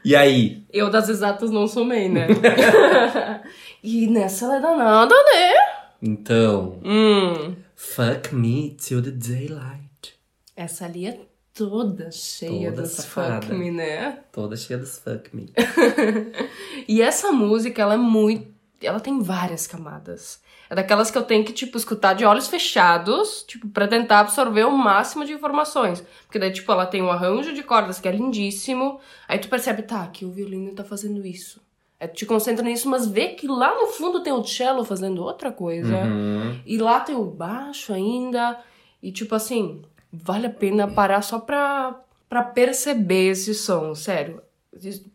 [0.05, 0.65] E aí?
[0.73, 2.27] Eu das exatas não somei, né?
[3.85, 5.53] e nessa ela é danada, né?
[6.01, 7.57] Então, Hum.
[7.77, 10.15] fuck me till the daylight.
[10.57, 11.21] Essa ali é
[11.53, 13.43] toda cheia Toda dos safada.
[13.43, 14.21] fuck me, né?
[14.33, 15.53] Toda cheia dos fuck me.
[16.89, 18.47] E essa música, ela é muito.
[18.81, 20.41] Ela tem várias camadas.
[20.71, 24.65] É daquelas que eu tenho que, tipo, escutar de olhos fechados, tipo, pra tentar absorver
[24.65, 26.05] o máximo de informações.
[26.27, 29.01] Porque daí, tipo, ela tem um arranjo de cordas que é lindíssimo.
[29.27, 31.61] Aí tu percebe, tá, que o violino tá fazendo isso.
[31.99, 35.23] Aí tu te concentra nisso, mas vê que lá no fundo tem o cello fazendo
[35.23, 35.97] outra coisa.
[36.05, 36.61] Uhum.
[36.65, 38.61] E lá tem o baixo ainda.
[39.03, 44.43] E tipo assim, vale a pena parar só pra, pra perceber esse som, sério.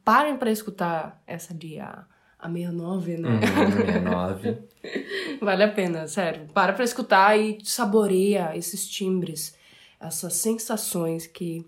[0.03, 2.03] Parem pra escutar essa a,
[2.43, 3.29] a 69, né?
[3.29, 4.57] Uhum, 69.
[5.41, 6.47] Vale a pena, sério.
[6.53, 9.55] Para pra escutar e saboreia esses timbres,
[9.99, 11.65] essas sensações que,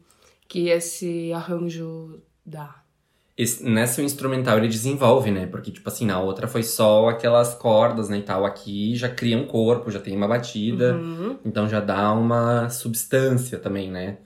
[0.47, 2.75] que esse arranjo dá.
[3.38, 5.45] esse- nessa instrumental ele desenvolve, né?
[5.45, 8.45] Porque, tipo assim, na outra foi só aquelas cordas, né, e tal.
[8.45, 10.95] Aqui já cria um corpo, já tem uma batida.
[10.95, 11.38] Uhum.
[11.45, 14.17] Então já dá uma substância também, né?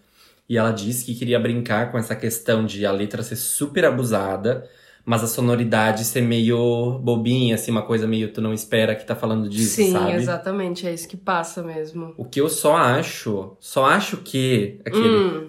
[0.48, 4.68] E ela disse que queria brincar com essa questão de a letra ser super abusada,
[5.10, 9.16] mas a sonoridade ser meio bobinha, assim, uma coisa meio tu não espera que tá
[9.16, 10.14] falando disso, Sim, sabe?
[10.14, 12.14] exatamente, é isso que passa mesmo.
[12.16, 15.48] O que eu só acho, só acho que aquele, Hum,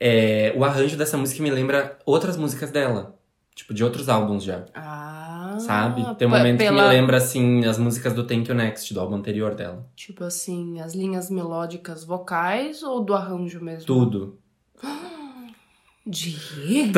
[0.00, 3.14] é, o arranjo dessa música me lembra outras músicas dela.
[3.54, 4.64] Tipo, de outros álbuns já.
[4.74, 6.02] ah, Sabe?
[6.16, 9.00] Tem um momento que pela- me lembra, assim, as músicas do Thank You Next, do
[9.00, 9.86] álbum anterior dela.
[9.94, 13.84] Tipo assim, as linhas melódicas vocais ou do arranjo mesmo?
[13.86, 14.38] Tudo.
[16.06, 16.92] Diego!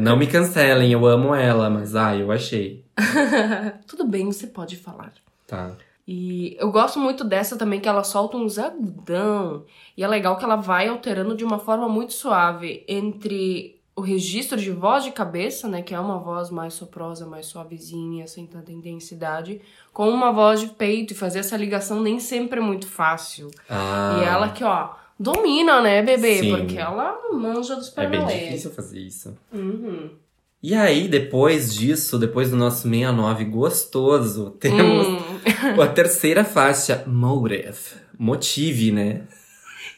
[0.00, 2.84] Não me cancelem, eu amo ela, mas ai, eu achei.
[3.86, 5.12] Tudo bem, você pode falar.
[5.46, 5.72] Tá.
[6.08, 9.64] E eu gosto muito dessa também, que ela solta uns agudão.
[9.96, 14.58] E é legal que ela vai alterando de uma forma muito suave entre o registro
[14.60, 15.82] de voz de cabeça, né?
[15.82, 19.60] Que é uma voz mais soprosa, mais suavezinha, sem tanta intensidade,
[19.92, 21.12] com uma voz de peito.
[21.12, 23.50] E fazer essa ligação nem sempre é muito fácil.
[23.68, 26.38] Ah, E ela que, ó, domina, né, bebê?
[26.38, 26.56] Sim.
[26.56, 29.36] Porque ela manja dos É bem difícil fazer isso.
[29.52, 30.10] Uhum.
[30.62, 35.20] E aí, depois disso, depois do nosso 69 gostoso, temos Hum.
[35.82, 37.76] a terceira faixa, Motive.
[38.18, 39.22] Motive, né?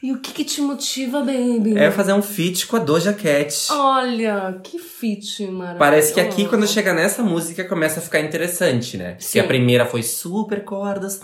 [0.01, 1.77] E o que que te motiva, baby?
[1.77, 3.67] É fazer um feat com a Doja Cat.
[3.69, 5.77] Olha, que fit maravilhoso.
[5.77, 9.11] Parece que aqui, quando chega nessa música, começa a ficar interessante, né?
[9.11, 9.39] Porque Sim.
[9.39, 11.19] a primeira foi super cordas.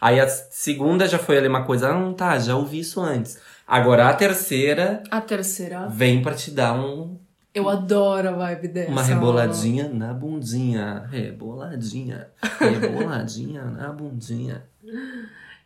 [0.00, 3.38] Aí a segunda já foi ali uma coisa, ah, tá, já ouvi isso antes.
[3.66, 7.16] Agora a terceira A terceira, vem pra te dar um,
[7.54, 8.90] eu adoro a vibe dessa.
[8.90, 11.08] uma reboladinha na bundinha.
[11.08, 12.26] Reboladinha,
[12.58, 14.64] reboladinha na bundinha.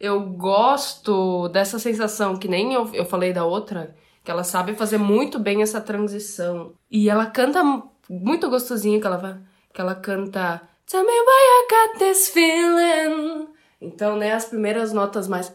[0.00, 4.98] Eu gosto dessa sensação, que nem eu, eu falei da outra, que ela sabe fazer
[4.98, 6.72] muito bem essa transição.
[6.90, 7.60] E ela canta
[8.08, 9.36] muito gostosinho, que ela vai,
[9.72, 13.48] que ela canta Tell me why I got this feeling.
[13.80, 15.54] Então, né, as primeiras notas mais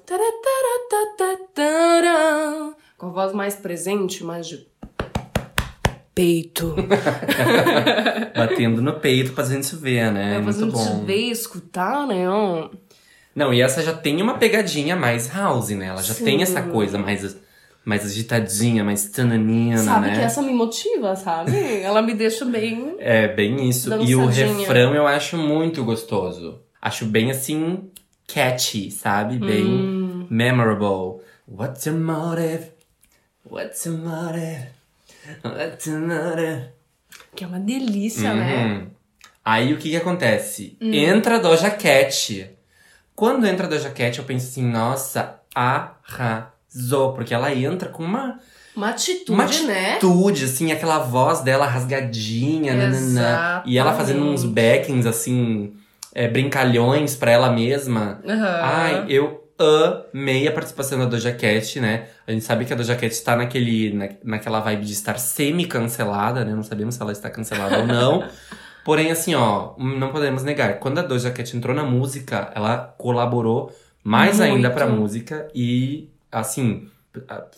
[2.97, 4.67] com a voz mais presente, mais de
[6.13, 6.75] peito.
[8.38, 10.36] Batendo no peito pra gente ver, né?
[10.36, 11.06] É, Muito fazendo bom.
[11.06, 12.25] ver, escutar, né?
[13.36, 15.88] Não, e essa já tem uma pegadinha mais house, né?
[15.88, 16.24] Ela já Sim.
[16.26, 17.36] tem essa coisa mais,
[17.84, 20.15] mais agitadinha, mais tananina, Sabe né?
[20.15, 21.52] que essa me motiva, sabe?
[21.82, 22.96] Ela me deixa bem.
[23.00, 23.91] É bem isso.
[24.04, 26.60] E o refrão eu acho muito gostoso.
[26.82, 27.89] Acho bem assim,
[28.28, 29.38] catchy, sabe?
[29.38, 30.28] Bem Hum.
[30.30, 31.24] memorable.
[31.48, 32.67] What's your motive?
[33.50, 34.67] What's your motive?
[35.43, 36.65] What's your motive?
[37.36, 38.65] Que é uma delícia, né?
[38.65, 38.88] Uhum.
[39.43, 40.78] Aí o que que acontece?
[40.82, 40.93] Hum.
[40.93, 42.50] Entra a Doja Cat.
[43.15, 47.13] Quando entra a Doja Cat, eu penso assim, nossa, arrasou.
[47.13, 48.39] Porque ela entra com uma,
[48.76, 49.91] Uma atitude, uma né?
[49.93, 53.62] atitude, assim, aquela voz dela rasgadinha, nananã.
[53.65, 55.73] E ela fazendo uns backings, assim,
[56.13, 58.19] é, brincalhões pra ela mesma.
[58.28, 58.60] Aham.
[58.62, 59.41] Ai, eu
[60.12, 62.08] amei a participação da Doja Cat, né?
[62.28, 66.43] A gente sabe que a Doja Cat está naquele, na, naquela vibe de estar semi-cancelada,
[66.43, 66.54] né?
[66.54, 68.28] Não sabemos se ela está cancelada ou não.
[68.84, 70.80] Porém, assim, ó, não podemos negar.
[70.80, 73.72] Quando a Doja Cat entrou na música, ela colaborou
[74.04, 74.54] mais Muito.
[74.56, 76.88] ainda pra música e, assim,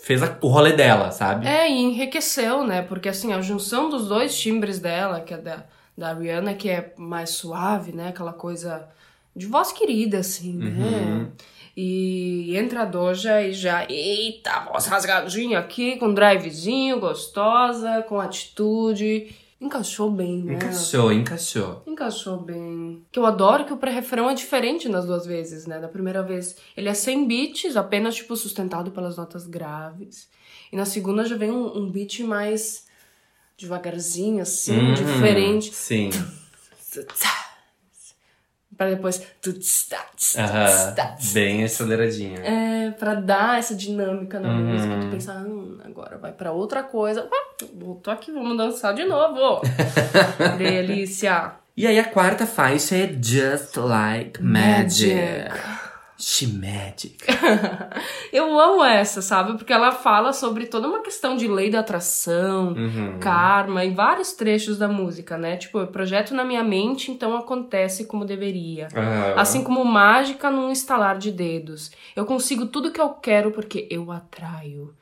[0.02, 1.48] fez a- o rolê dela, sabe?
[1.48, 2.82] É, e enriqueceu, né?
[2.84, 5.64] Porque assim, a junção dos dois timbres dela, que é da,
[5.98, 8.10] da Rihanna, que é mais suave, né?
[8.10, 8.88] Aquela coisa
[9.36, 10.70] de voz querida, assim, Uhum.
[10.70, 11.28] né?
[11.76, 19.36] E entra a Doja e já, eita, voz rasgadinha aqui, com drivezinho, gostosa, com atitude.
[19.66, 20.54] Encaixou bem, né?
[20.54, 21.82] Encaixou, encaixou.
[21.88, 23.04] Encaixou bem.
[23.12, 25.80] Que eu adoro que o pré-refrão é diferente nas duas vezes, né?
[25.80, 30.30] Da primeira vez ele é sem beats, apenas tipo sustentado pelas notas graves.
[30.72, 32.86] E na segunda já vem um, um beat mais
[33.58, 35.74] devagarzinho, assim, Uhum, diferente.
[35.74, 36.10] Sim.
[38.78, 39.22] Pra depois.
[40.38, 40.96] Aham.
[41.34, 42.40] Bem aceleradinha.
[42.40, 44.66] É, pra dar essa dinâmica na Uhum.
[44.74, 44.98] música.
[45.00, 47.28] Tu pensar, hum, agora vai pra outra coisa.
[47.32, 49.62] Ah, voltou aqui, vamos dançar de novo.
[50.58, 51.54] Delícia.
[51.78, 55.14] E aí a quarta faixa é Just Like Magic.
[56.18, 57.18] She Magic.
[58.32, 59.58] Eu amo essa, sabe?
[59.58, 63.20] Porque ela fala sobre toda uma questão de lei da atração, Uhum.
[63.20, 65.58] karma, em vários trechos da música, né?
[65.58, 68.88] Tipo, eu projeto na minha mente, então acontece como deveria.
[68.96, 69.34] Aham.
[69.36, 71.92] Assim como mágica num estalar de dedos.
[72.16, 74.94] Eu consigo tudo que eu quero porque eu atraio.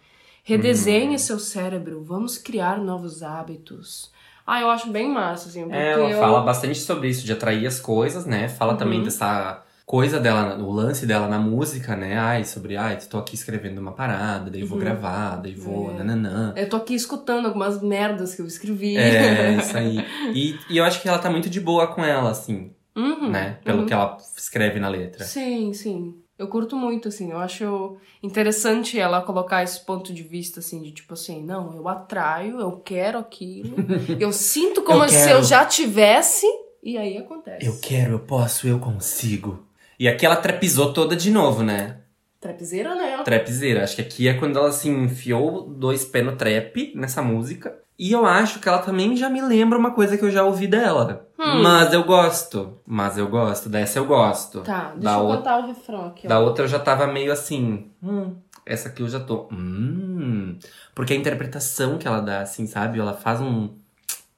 [0.44, 1.18] Redesenhe Uhum.
[1.18, 4.12] seu cérebro, vamos criar novos hábitos.
[4.46, 6.20] Ah, eu acho bem massa, assim, É, ela eu...
[6.20, 8.50] fala bastante sobre isso, de atrair as coisas, né?
[8.50, 9.06] Fala também Uhum.
[9.06, 12.18] dessa coisa dela, o lance dela na música, né?
[12.18, 15.96] Ai, sobre, ai, tô aqui escrevendo uma parada, daí vou gravar, daí vou, É.
[15.96, 16.54] nananã.
[16.56, 18.98] Eu tô aqui escutando algumas merdas que eu escrevi.
[18.98, 19.98] É, isso aí.
[20.34, 23.58] E, e eu acho que ela tá muito de boa com ela, assim, Uhum, né?
[23.64, 23.86] Pelo uhum.
[23.88, 25.26] que ela escreve na letra.
[25.26, 26.16] Sim, sim.
[26.38, 27.32] Eu curto muito, assim.
[27.32, 31.88] Eu acho interessante ela colocar esse ponto de vista, assim, de tipo assim, não, eu
[31.88, 33.76] atraio, eu quero aquilo,
[34.20, 35.32] eu sinto como Eu se quero.
[35.40, 36.46] eu já tivesse,
[36.82, 37.66] e aí acontece.
[37.66, 39.66] Eu quero, eu posso, eu consigo.
[40.04, 42.00] E aqui ela trapizou toda de novo, né?
[42.38, 43.24] Trapizeira, né?
[43.24, 43.86] Trapzeira.
[43.86, 47.74] Acho que aqui é quando ela assim enfiou dois pés no trap nessa música.
[47.98, 50.68] E eu acho que ela também já me lembra uma coisa que eu já ouvi
[50.68, 51.30] dela.
[51.40, 51.64] Hum.
[51.64, 52.82] Mas eu gosto.
[52.86, 53.70] Mas eu gosto.
[53.70, 54.60] Dessa eu gosto.
[54.60, 56.30] Tá, deixa da eu outra, o refrão aqui, ó.
[56.30, 57.90] da outra eu já tava meio assim.
[58.04, 58.36] Hum,
[58.66, 59.48] essa aqui eu já tô.
[59.54, 60.60] Hum.
[60.94, 63.00] Porque a interpretação que ela dá, assim, sabe?
[63.00, 63.70] Ela faz um.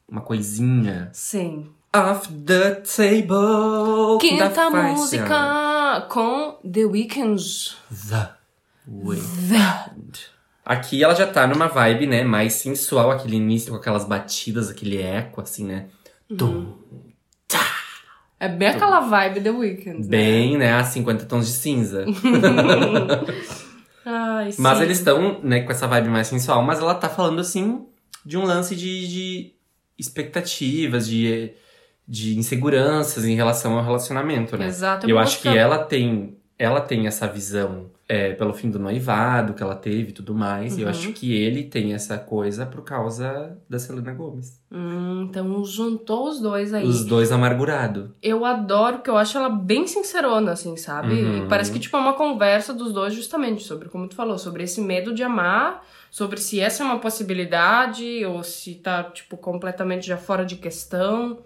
[0.07, 1.09] Uma coisinha.
[1.11, 1.71] Sim.
[1.95, 4.17] Off the table.
[4.19, 7.41] Quinta música com The Weeknd.
[8.09, 8.31] The
[8.85, 10.19] Weeknd.
[10.65, 15.01] Aqui ela já tá numa vibe, né, mais sensual, aquele início com aquelas batidas, aquele
[15.01, 15.85] eco, assim, né?
[16.37, 16.73] Tum.
[18.37, 19.99] É bem aquela vibe The Weeknd.
[19.99, 20.07] né?
[20.07, 22.03] Bem, né, a 50 tons de cinza.
[24.05, 27.85] Ai, mas eles estão, né, com essa vibe mais sensual, mas ela tá falando, assim,
[28.25, 29.53] de um lance de, de
[29.97, 31.53] expectativas, de,
[32.07, 34.67] de inseguranças em relação ao relacionamento, né?
[34.67, 35.07] Exato.
[35.07, 39.55] E eu acho que ela tem, ela tem essa visão é, pelo fim do noivado
[39.55, 40.77] que ela teve e tudo mais.
[40.77, 40.91] E eu Uhum.
[40.91, 44.61] acho que ele tem essa coisa por causa da Selena Gomes.
[44.71, 46.85] Hum, então juntou os dois aí.
[46.85, 48.09] Os dois amargurados.
[48.21, 51.13] Eu adoro, porque eu acho ela bem sincerona, assim, sabe?
[51.15, 51.45] Uhum.
[51.45, 54.61] E parece que, tipo, é uma conversa dos dois justamente sobre, como tu falou, sobre
[54.63, 60.05] esse medo de amar, sobre se essa é uma possibilidade ou se tá, tipo, completamente
[60.05, 61.39] já fora de questão.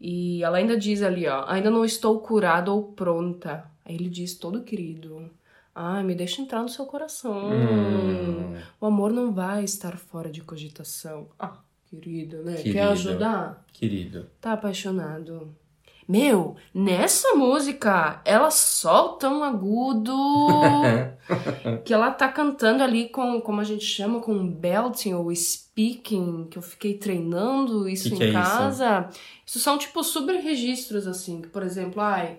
[0.00, 3.64] E ela ainda diz ali, ó, ainda não estou curada ou pronta.
[3.84, 5.30] Aí ele diz, todo querido,
[5.74, 7.50] ai, me deixa entrar no seu coração.
[7.50, 8.56] Hum.
[8.80, 11.28] O amor não vai estar fora de cogitação.
[11.38, 12.56] Ah, querido, né?
[12.56, 12.72] Querido.
[12.72, 13.64] Quer ajudar?
[13.72, 14.26] Querido.
[14.40, 15.54] Tá apaixonado.
[16.08, 20.14] Meu, nessa música, ela solta um agudo
[21.84, 26.56] que ela tá cantando ali com, como a gente chama, com belting ou speaking, que
[26.58, 28.34] eu fiquei treinando isso Que em que é isso?
[28.34, 29.08] casa.
[29.46, 29.58] Isso?
[29.60, 32.38] são tipo subregistros, assim, que, por exemplo, ai,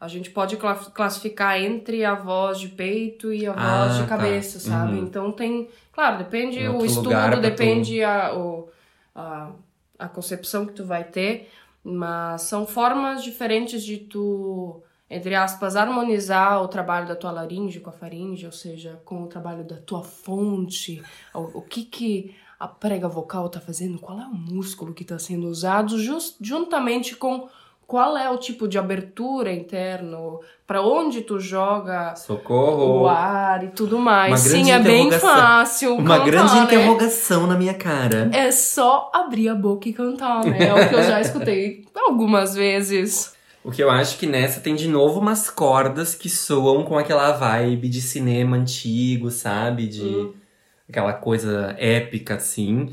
[0.00, 4.08] a gente pode cla- classificar entre a voz de peito e a voz Ah, de
[4.08, 4.08] tá.
[4.08, 4.94] cabeça, sabe?
[4.98, 5.04] Uhum.
[5.04, 5.68] Então tem.
[5.92, 8.68] Claro, depende o estudo, pra tu- depende a, o,
[9.14, 9.50] a,
[9.98, 11.48] a concepção que tu vai ter,
[11.84, 17.90] mas são formas diferentes de tu, entre aspas, harmonizar o trabalho da tua laringe com
[17.90, 21.02] a faringe, ou seja, com o trabalho da tua fonte,
[21.34, 25.18] o, o que que a prega vocal tá fazendo, qual é o músculo que tá
[25.18, 27.48] sendo usado, jus- juntamente com
[27.86, 33.02] qual é o tipo de abertura interno, para onde tu joga Socorro!
[33.02, 34.40] o ar e tudo mais.
[34.40, 35.94] Sim, é bem fácil.
[35.96, 36.62] Uma cantar, grande né?
[36.64, 38.30] interrogação na minha cara.
[38.32, 40.66] É só abrir a boca e cantar, né?
[40.68, 43.34] É o que eu já escutei algumas vezes.
[43.62, 47.32] O que eu acho que nessa tem de novo umas cordas que soam com aquela
[47.32, 49.86] vibe de cinema antigo, sabe?
[49.86, 50.32] De Hum.
[50.88, 52.90] aquela coisa épica, assim.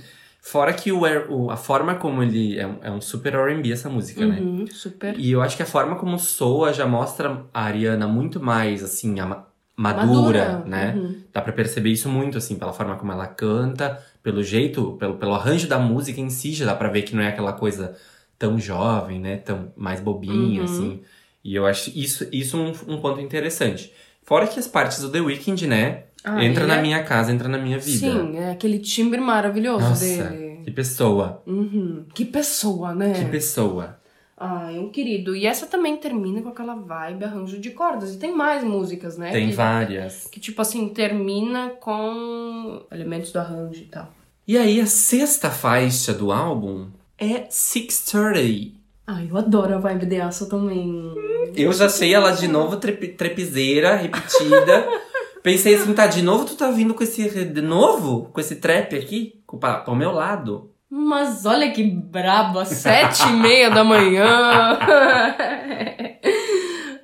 [0.52, 2.60] Fora que o, o- a forma como ele.
[2.60, 4.42] É um, é um super RB essa música, né?
[4.42, 5.18] Uhum, super.
[5.18, 9.18] E eu acho que a forma como soa já mostra a Ariana muito mais, assim,
[9.22, 10.94] ama- madura, né?
[10.98, 11.16] Uhum.
[11.32, 15.34] Dá pra perceber isso muito, assim, pela forma como ela canta, pelo jeito, pelo, pelo
[15.34, 17.96] arranjo da música em si, já dá pra ver que não é aquela coisa
[18.38, 19.38] tão jovem, né?
[19.38, 20.66] Tão mais bobinha, Uhum.
[20.66, 21.02] assim.
[21.46, 23.94] E eu acho isso, isso um, um ponto interessante.
[24.24, 26.04] Fora que as partes do The Weeknd, né?
[26.24, 27.98] Ah, entra na é- minha casa, entra na minha vida.
[28.12, 30.62] Sim, é aquele timbre maravilhoso Nossa, dele.
[30.64, 31.42] que pessoa.
[31.48, 32.06] Uhum.
[32.14, 33.14] Que pessoa, né?
[33.14, 33.98] Que pessoa.
[34.38, 35.36] Ai, um querido.
[35.36, 38.16] E essa também termina com aquela vibe arranjo de cordas.
[38.16, 39.32] E tem mais músicas, né?
[39.32, 40.28] Tem que, várias.
[40.32, 44.12] que, tipo assim, termina com elementos do arranjo e tal.
[44.48, 46.88] E aí, a sexta faixa do álbum
[47.20, 48.72] é 630.
[49.06, 51.14] Ai, eu adoro a vibe dessa também.
[51.56, 54.88] Eu já achei ela de novo trep trepizeira, repetida.
[55.44, 57.46] Pensei assim, tá, de novo tu tá vindo com esse.
[57.46, 58.30] De novo?
[58.32, 59.42] Com esse trap aqui?
[59.46, 60.72] Com, pra, ao meu lado.
[60.90, 64.28] Mas olha que braba, sete e meia da manhã.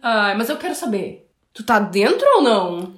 [0.04, 2.94] Ai, mas eu quero saber, tu tá dentro ou não?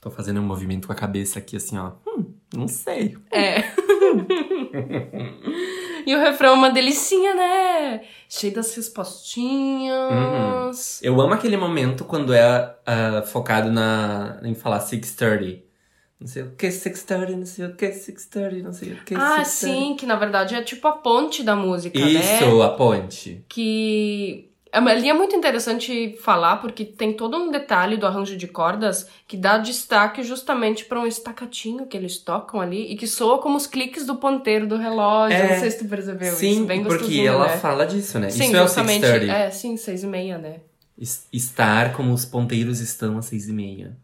[0.00, 1.92] Tô fazendo um movimento com a cabeça aqui, assim, ó.
[2.06, 3.16] Hum, não sei.
[3.30, 3.64] É.
[6.06, 8.02] e o refrão é uma delicinha, né?
[8.28, 11.00] Cheio das respostinhas.
[11.02, 15.68] Eu amo aquele momento quando é ah, focado na, em falar 630.
[16.20, 19.14] Não sei o que, 630, não sei o que, 630, não sei o que.
[19.14, 19.44] Ah, 630.
[19.48, 22.10] sim, que na verdade é tipo a ponte da música, né?
[22.10, 23.42] Isso, a ponte.
[23.48, 29.08] Que Ali é muito interessante falar porque tem todo um detalhe do arranjo de cordas
[29.26, 33.56] que dá destaque justamente para um estacatinho que eles tocam ali e que soa como
[33.56, 35.36] os cliques do ponteiro do relógio.
[35.36, 36.64] É, não sei se tu percebeu Sim, isso.
[36.66, 37.58] Bem porque ela né?
[37.58, 38.30] fala disso, né?
[38.30, 39.00] Sim, Isso é o justamente.
[39.00, 39.32] 630.
[39.32, 40.60] É, sim, seis e meia, né?
[40.96, 43.96] Es- Estar como os ponteiros estão às seis e meia.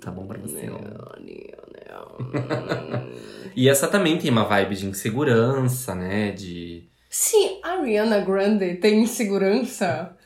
[0.00, 0.66] Tá bom pra você.
[3.54, 6.32] e essa também tem uma vibe de insegurança, né?
[6.32, 6.88] De.
[7.16, 10.16] Se a Ariana Grande tem insegurança,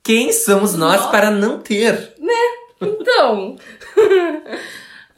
[0.00, 1.10] Quem somos nós Nossa.
[1.10, 2.14] para não ter?
[2.80, 3.56] então.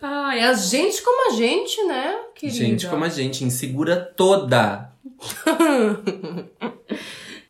[0.01, 2.59] Ai, a gente como a gente, né, querida?
[2.59, 4.91] Gente como a gente, insegura toda.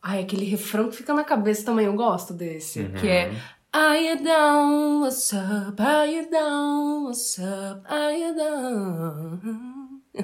[0.02, 2.80] Ai, aquele refrão que fica na cabeça também, eu gosto desse.
[2.80, 2.94] Uhum.
[2.94, 3.30] Que é
[3.72, 5.02] Are you down?
[5.02, 5.80] What's up?
[5.80, 7.04] Are you down?
[7.04, 7.82] What's up?
[7.88, 10.00] Are you down?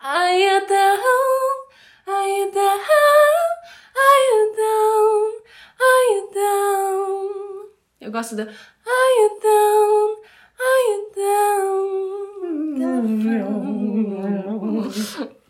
[0.00, 1.69] Are you down?
[2.12, 2.80] Are you down?
[4.04, 5.30] Are you down?
[5.86, 7.70] Are you down?
[8.00, 10.16] Eu gosto da Are you down?
[10.58, 11.90] Are you down?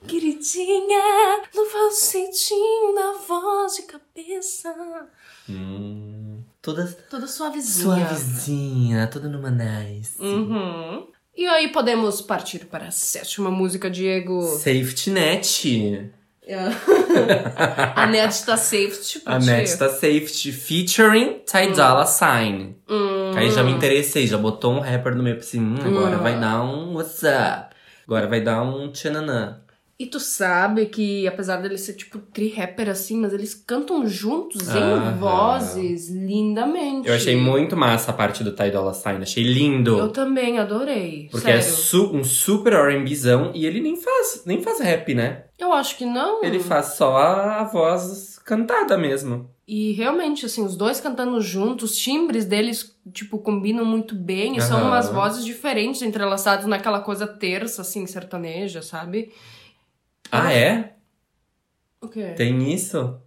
[0.06, 4.74] Queridinha, no falsetinho da voz de cabeça.
[5.48, 7.84] Hum, toda Toda suavezinha.
[7.84, 10.20] suavezinha, toda numa nice.
[10.20, 11.06] Uhum.
[11.36, 14.42] E aí podemos partir para a sétima música, Diego.
[14.42, 16.10] Safety Net.
[16.56, 19.38] A Net tá safety A.
[19.38, 22.76] Net tá Safety featuring Ty Dolla Sign.
[22.88, 23.32] Hum.
[23.36, 26.62] Aí já me interessei, já botou um rapper no meio assim, hum, agora vai dar
[26.62, 27.74] um what's up.
[28.06, 29.60] Agora vai dar um tchananã.
[30.00, 35.18] E tu sabe que, apesar deles ser tipo tri-rapper assim, mas eles cantam juntos em
[35.18, 37.06] vozes lindamente.
[37.06, 39.98] Eu achei muito massa a parte do Ty Dolla Sign, achei lindo.
[39.98, 41.28] Eu também adorei.
[41.30, 41.58] Porque sério.
[41.58, 45.44] é su- um super R&Bzão e ele nem faz, nem faz rap, né?
[45.58, 46.42] Eu acho que não.
[46.42, 49.50] Ele faz só a, a voz cantada mesmo.
[49.68, 54.56] E realmente, assim, os dois cantando juntos, os timbres deles, tipo, combinam muito bem.
[54.56, 54.86] E são Aham.
[54.88, 59.30] umas vozes diferentes, entrelaçadas naquela coisa terça, assim, sertaneja, sabe?
[60.30, 60.94] Ah, é?
[62.00, 62.32] O quê?
[62.36, 63.20] Tem isso?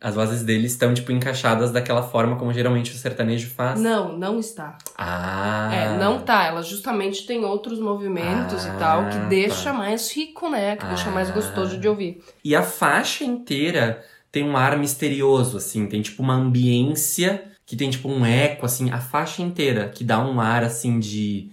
[0.00, 3.80] As vozes deles estão, tipo, encaixadas daquela forma como geralmente o sertanejo faz?
[3.80, 4.78] Não, não está.
[4.96, 5.70] Ah.
[5.74, 6.44] É, não tá.
[6.44, 9.72] Ela justamente tem outros movimentos Ah, e tal, que deixa tá.
[9.72, 10.76] mais rico, né?
[10.76, 11.32] Que deixa mais Ah.
[11.32, 12.22] gostoso de ouvir.
[12.44, 15.86] E a faixa inteira tem um ar misterioso, assim.
[15.88, 18.90] Tem, tipo, uma ambiência que tem, tipo, um eco, assim.
[18.92, 21.50] A faixa inteira que dá um ar, assim, de...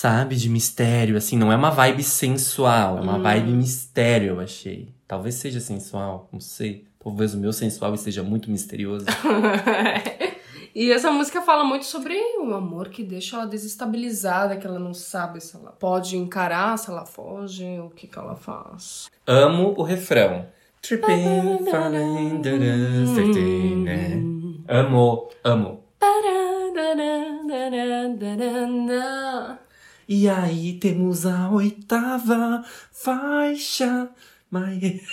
[0.00, 0.36] Sabe?
[0.36, 1.36] De mistério, assim.
[1.36, 2.98] Não é uma vibe sensual.
[2.98, 3.22] É uma Hum.
[3.22, 4.94] vibe mistério, eu achei.
[5.08, 6.84] Talvez seja sensual, não sei.
[7.02, 9.06] Talvez o meu sensual esteja muito misterioso.
[10.72, 14.94] e essa música fala muito sobre o amor que deixa ela desestabilizada, que ela não
[14.94, 19.10] sabe se ela pode encarar, se ela foge, o que que ela faz.
[19.26, 20.46] Amo o refrão.
[20.80, 22.38] Tripping, falling,
[23.82, 24.22] né?
[24.68, 25.88] Amo, amo.
[30.08, 34.08] E aí temos a oitava faixa.
[34.50, 34.78] Mas...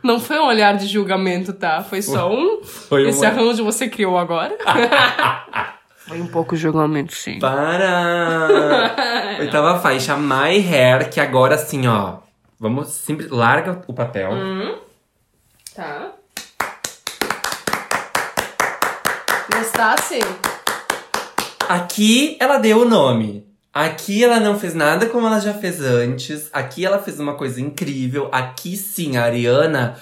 [0.00, 1.82] Não foi um olhar de julgamento, tá?
[1.82, 2.62] Foi só um.
[2.62, 4.56] Foi Esse uma- arranjo você criou agora.
[6.06, 7.40] foi um pouco julgamento, sim.
[7.40, 8.94] Para!
[9.40, 12.18] Oitava faixa, My Hair, que agora assim, ó.
[12.60, 13.28] Vamos simples.
[13.28, 14.30] Larga o papel.
[15.74, 16.12] Tá.
[19.52, 20.20] Gostasse?
[21.68, 23.46] Aqui ela deu o nome.
[23.72, 26.48] Aqui ela não fez nada como ela já fez antes.
[26.52, 28.28] Aqui ela fez uma coisa incrível.
[28.32, 30.00] Aqui sim, a Ariana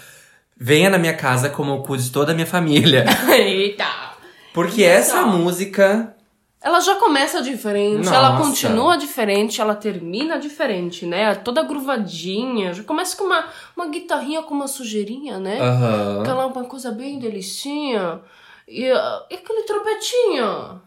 [0.57, 3.05] venha na minha casa como o cu de toda a minha família.
[3.37, 4.15] Eita!
[4.53, 4.91] Porque Isso.
[4.91, 6.15] essa música.
[6.62, 8.45] Ela já começa diferente, ela Nossa.
[8.45, 11.35] continua diferente, ela termina diferente, né?
[11.35, 13.45] Toda gruvadinha, já começa com uma,
[13.77, 15.61] uma guitarrinha com uma sujeirinha, né?
[15.61, 16.23] Aham.
[16.23, 18.21] Aquela uma coisa bem delicinha.
[18.67, 20.81] E, ah, e aquele trompetinho.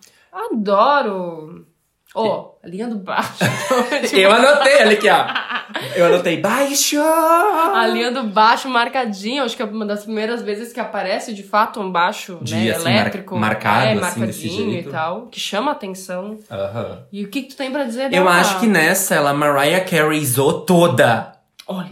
[0.52, 1.66] Adoro!
[2.16, 3.30] Ó, a linha do baixo.
[4.14, 5.26] Eu anotei ali aqui, ó.
[5.96, 6.98] Eu anotei baixo.
[7.00, 11.44] A linha do baixo marcadinha, acho que é uma das primeiras vezes que aparece de
[11.44, 13.36] fato um baixo De, né, assim, mar- elétrico.
[13.38, 16.40] marcado, é, assim, marcadinho e tal, que chama a atenção.
[16.50, 17.04] Aham.
[17.12, 18.32] E o que, que tu tem pra dizer Eu dela?
[18.32, 21.34] acho que nessa ela Mariah Careyzou toda.
[21.68, 21.90] Olha,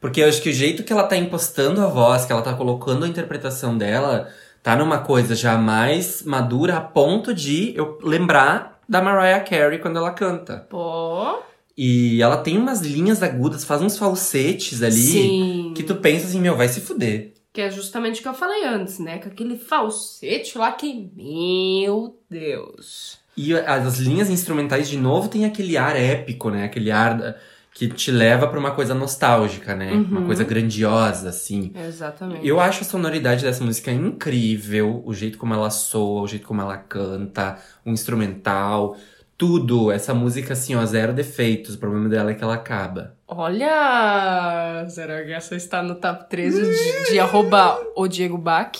[0.00, 2.52] Porque eu acho que o jeito que ela tá impostando a voz, que ela tá
[2.52, 4.28] colocando a interpretação dela,
[4.64, 9.98] tá numa coisa já mais madura a ponto de eu lembrar da Mariah Carey quando
[9.98, 10.66] ela canta.
[10.70, 11.38] pô.
[11.76, 15.74] E ela tem umas linhas agudas, faz uns falsetes ali Sim.
[15.76, 17.34] que tu pensa assim, meu, vai se fuder.
[17.52, 19.18] Que é justamente o que eu falei antes, né?
[19.18, 21.10] Com aquele falsete lá que.
[21.14, 23.18] Meu Deus.
[23.36, 26.64] E as linhas instrumentais, de novo, tem aquele ar épico, né?
[26.64, 27.36] Aquele ar
[27.74, 29.92] que te leva pra uma coisa nostálgica, né?
[29.92, 30.26] Uma Uhum.
[30.26, 31.72] coisa grandiosa, assim.
[31.74, 32.46] Exatamente.
[32.46, 36.60] Eu acho a sonoridade dessa música incrível, o jeito como ela soa, o jeito como
[36.62, 38.96] ela canta, o instrumental,
[39.36, 39.90] tudo.
[39.90, 41.74] Essa música, assim, ó, zero defeitos.
[41.74, 43.14] O problema dela é que ela acaba.
[43.26, 44.86] Olha!
[44.88, 48.70] Será que essa está no top 13 de, de arroba o Diego Bach?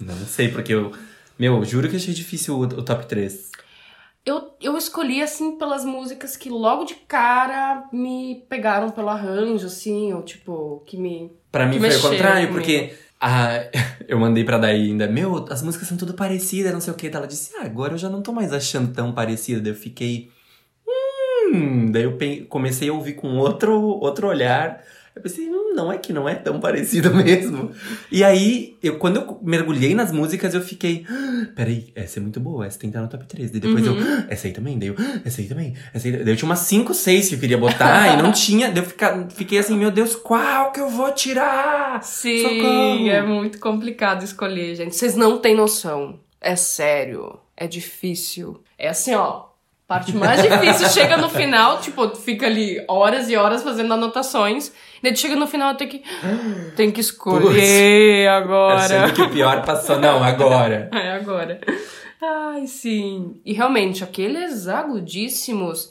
[0.00, 0.90] Não sei, porque eu.
[1.38, 3.50] Meu, juro que achei difícil o, o top 3.
[4.26, 10.14] Eu, eu escolhi, assim, pelas músicas que logo de cara me pegaram pelo arranjo, assim,
[10.14, 11.30] ou tipo, que me.
[11.52, 12.54] Pra mim foi o contrário, comigo.
[12.54, 13.48] porque a,
[14.08, 17.06] eu mandei pra Daí ainda, meu, as músicas são tudo parecidas, não sei o que.
[17.08, 19.60] Ela disse, ah, agora eu já não tô mais achando tão parecida.
[19.60, 20.30] Daí eu fiquei.
[20.86, 21.90] Hum.
[21.90, 22.18] Daí eu
[22.48, 24.82] comecei a ouvir com outro, outro olhar.
[25.16, 27.70] Eu pensei, hum, não é que não é tão parecido mesmo.
[28.10, 31.06] E aí, eu, quando eu mergulhei nas músicas, eu fiquei.
[31.08, 33.50] "Ah, Peraí, essa é muito boa, essa tem que estar no top 3.
[33.52, 33.94] Daí depois eu.
[33.96, 34.96] "Ah, Essa aí também, daí eu.
[34.98, 35.74] "Ah, Essa aí também.
[35.94, 36.12] Essa aí.
[36.16, 38.70] Daí eu tinha umas 5, 6 que eu queria botar e não tinha.
[38.72, 42.02] Daí eu fica- fiquei assim, meu Deus, qual que eu vou tirar?
[42.02, 43.08] Sim, Socorro.
[43.10, 44.96] é muito complicado escolher, gente.
[44.96, 46.18] Vocês não têm noção.
[46.40, 47.38] É sério.
[47.56, 48.60] É difícil.
[48.76, 49.44] É assim, ó.
[49.86, 54.72] Parte mais difícil chega no final, tipo, fica ali horas e horas fazendo anotações.
[55.02, 56.02] Daí tu chega no final, tem que.
[56.74, 58.76] Tem que escolher agora.
[58.76, 59.98] Achando que o pior passou.
[59.98, 60.88] Não, agora.
[60.94, 61.60] É agora.
[62.22, 63.38] Ai, sim.
[63.44, 65.90] E realmente, aqueles agudíssimos.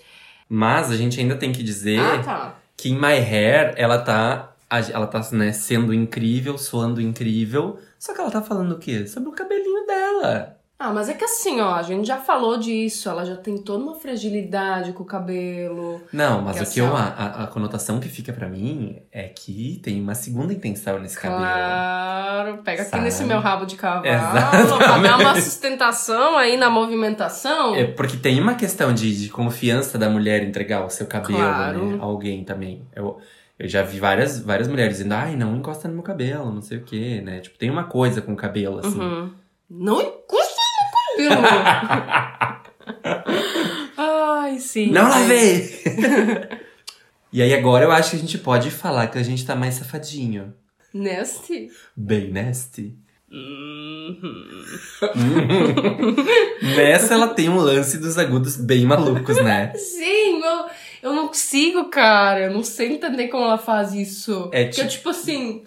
[0.50, 2.56] Mas a gente ainda tem que dizer Ah, tá.
[2.76, 4.50] que em My Hair ela tá.
[4.92, 7.78] Ela tá, né, sendo incrível, soando incrível.
[8.00, 9.06] Só que ela tá falando o quê?
[9.06, 10.58] Sobre o cabelinho dela.
[10.86, 13.08] Ah, mas é que assim, ó, a gente já falou disso.
[13.08, 16.02] Ela já tem toda uma fragilidade com o cabelo.
[16.12, 19.24] Não, mas Que o que eu, a, a, a conotação que fica pra mim é
[19.30, 21.40] que tem uma segunda intenção nesse cabelo.
[21.42, 23.04] Claro, pega aqui Sabe?
[23.04, 24.78] nesse meu rabo de cavalo Exatamente.
[24.78, 27.76] pra dar uma sustentação aí na movimentação.
[27.76, 31.86] É porque tem uma questão de, de confiança da mulher entregar o seu cabelo Claro.
[31.92, 32.82] né, a alguém também.
[32.94, 33.20] Eu,
[33.58, 36.78] eu já vi várias, várias mulheres dizendo, ai, não encosta no meu cabelo, não sei
[36.80, 37.40] o quê, né?
[37.40, 39.00] Tipo, tem uma coisa com o cabelo, assim.
[39.00, 39.32] Uhum.
[39.70, 40.53] Não encosta
[41.18, 42.64] cabelo.
[43.98, 44.92] Ai, sim.
[44.92, 45.70] Não lavei!
[47.32, 49.76] e aí agora eu acho que a gente pode falar que a gente tá mais
[49.76, 50.54] safadinho.
[50.94, 51.70] Nasty.
[51.96, 52.96] Bem nasty.
[53.32, 54.64] Uhum.
[56.76, 59.74] Nessa ela tem um lance dos agudos bem malucos, né?
[59.76, 60.66] Sim, eu,
[61.02, 62.42] eu não consigo, cara.
[62.42, 64.50] Eu não sei entender como ela faz isso.
[64.54, 65.64] É Porque eu, tipo- tipo assim,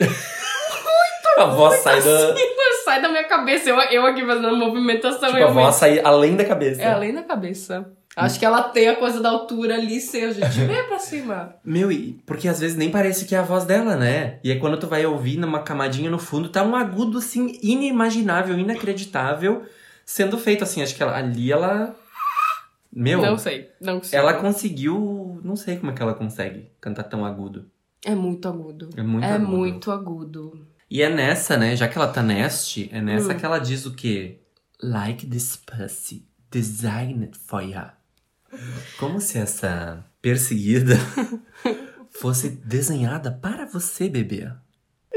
[1.37, 2.35] A voz sai da.
[2.85, 3.69] sai da minha cabeça.
[3.69, 5.31] Eu, eu aqui fazendo movimentação.
[5.31, 6.81] Tipo, a voz sai além da cabeça.
[6.83, 7.91] É além da cabeça.
[8.17, 11.55] Acho que ela tem a coisa da altura ali, seja, de meio pra cima.
[11.63, 14.39] Meu, e- porque às vezes nem parece que é a voz dela, né?
[14.43, 18.59] E aí quando tu vai ouvir numa camadinha no fundo, tá um agudo assim, inimaginável,
[18.59, 19.65] inacreditável,
[20.03, 20.83] sendo feito assim.
[20.83, 21.95] Acho que ela- ali ela.
[22.91, 24.19] Meu, Não sei, não sei.
[24.19, 25.39] ela conseguiu.
[25.45, 27.67] Não sei como é que ela consegue cantar tão agudo.
[28.03, 28.89] É muito agudo.
[28.97, 29.51] É muito é agudo.
[29.51, 30.66] muito agudo.
[30.91, 31.75] E é nessa, né?
[31.75, 33.37] Já que ela tá neste, é nessa Hum.
[33.37, 34.41] que ela diz o quê?
[34.83, 37.95] Like this pussy, designed for ya.
[38.99, 40.97] Como se essa perseguida
[42.11, 44.49] fosse desenhada para você, bebê.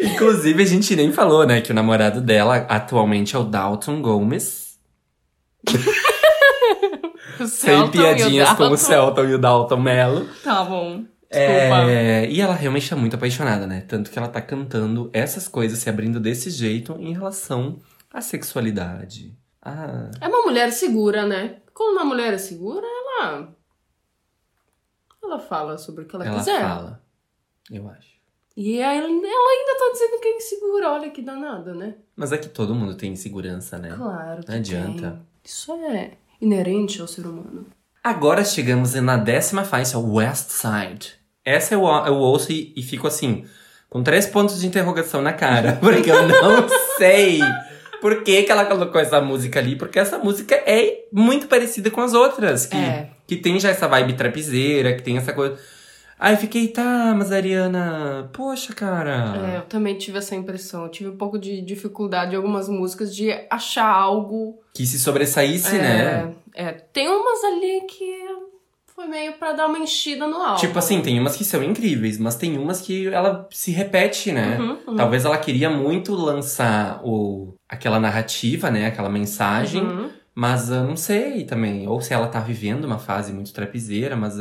[0.02, 1.62] Inclusive, a gente nem falou, né?
[1.62, 4.80] Que o namorado dela atualmente é o Dalton Gomes.
[7.48, 8.78] Sem o piadinhas com o.
[8.78, 10.28] Celton e o Dalton Mello.
[10.44, 11.04] Tá bom.
[11.32, 11.92] Desculpa.
[11.92, 13.82] É, e ela realmente tá muito apaixonada, né?
[13.88, 17.80] Tanto que ela tá cantando essas coisas, se abrindo desse jeito em relação
[18.12, 19.38] à sexualidade.
[19.62, 21.58] Ah, É uma mulher segura, né?
[21.74, 23.56] Quando uma mulher é segura, ela.
[25.24, 26.62] Ela fala sobre o que ela, ela quiser.
[26.62, 27.04] fala,
[27.70, 28.18] eu acho.
[28.58, 30.92] E ela, ela ainda tá dizendo que é insegura.
[30.92, 31.96] Olha que danada, né?
[32.16, 33.94] Mas é que todo mundo tem insegurança, né?
[33.96, 35.12] Claro que Não adianta.
[35.12, 35.22] tem.
[35.44, 37.68] Isso é inerente ao ser humano.
[38.04, 41.19] Agora chegamos na décima faixa, West Side.
[41.50, 43.44] Essa eu, eu ouço e, e fico assim,
[43.90, 47.40] com três pontos de interrogação na cara, porque eu não sei
[48.02, 52.02] por que, que ela colocou essa música ali, porque essa música é muito parecida com
[52.02, 53.10] as outras, que, É.
[53.28, 55.58] que tem já essa vibe trapiseira, que tem essa coisa.
[56.20, 59.54] Aí fiquei, tá, mas Ariana, poxa, cara.
[59.54, 60.84] É, eu também tive essa impressão.
[60.84, 64.60] Eu tive um pouco de dificuldade em algumas músicas de achar algo.
[64.74, 66.34] Que se sobressaísse, é, né?
[66.54, 68.26] É, tem umas ali que
[69.00, 70.60] foi meio pra dar uma enchida no álbum.
[70.60, 74.58] Tipo assim, tem umas que são incríveis, mas tem umas que ela se repete, né?
[74.60, 74.96] Uhum, uhum.
[74.98, 78.88] Talvez ela queria muito lançar o, aquela narrativa, né?
[78.88, 80.10] Aquela mensagem, Uhum.
[80.36, 81.88] mas eu não sei também.
[81.88, 84.36] Ou se ela tá vivendo uma fase muito trapiseira, mas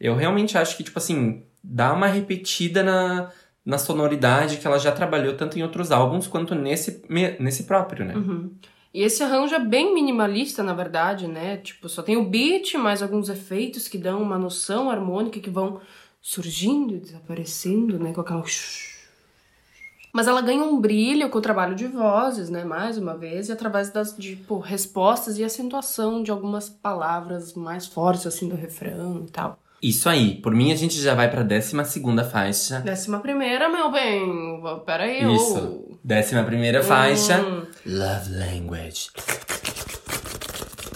[0.00, 3.30] eu realmente acho que, tipo assim, dá uma repetida na,
[3.64, 7.04] na sonoridade que ela já trabalhou tanto em outros álbuns quanto nesse,
[7.38, 8.16] nesse próprio, né?
[8.16, 8.50] Uhum.
[8.92, 11.58] E esse arranjo é bem minimalista, na verdade, né?
[11.58, 15.80] Tipo, só tem o beat, mais alguns efeitos que dão uma noção harmônica que vão
[16.20, 18.12] surgindo e desaparecendo, né?
[18.12, 18.42] Com aquela.
[20.12, 22.64] Mas ela ganha um brilho com o trabalho de vozes, né?
[22.64, 28.26] Mais uma vez, e através das tipo, respostas e acentuação de algumas palavras mais fortes,
[28.26, 29.56] assim, do refrão e tal.
[29.80, 30.34] Isso aí.
[30.34, 32.80] Por mim, a gente já vai pra décima segunda faixa.
[32.80, 34.60] Décima primeira, meu bem.
[34.84, 35.58] Pera aí, Isso.
[35.58, 35.96] ô.
[36.02, 37.42] Décima primeira faixa.
[37.86, 39.10] Love Language.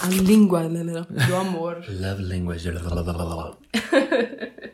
[0.01, 1.83] A língua né, né, do amor.
[1.89, 2.69] Love Language.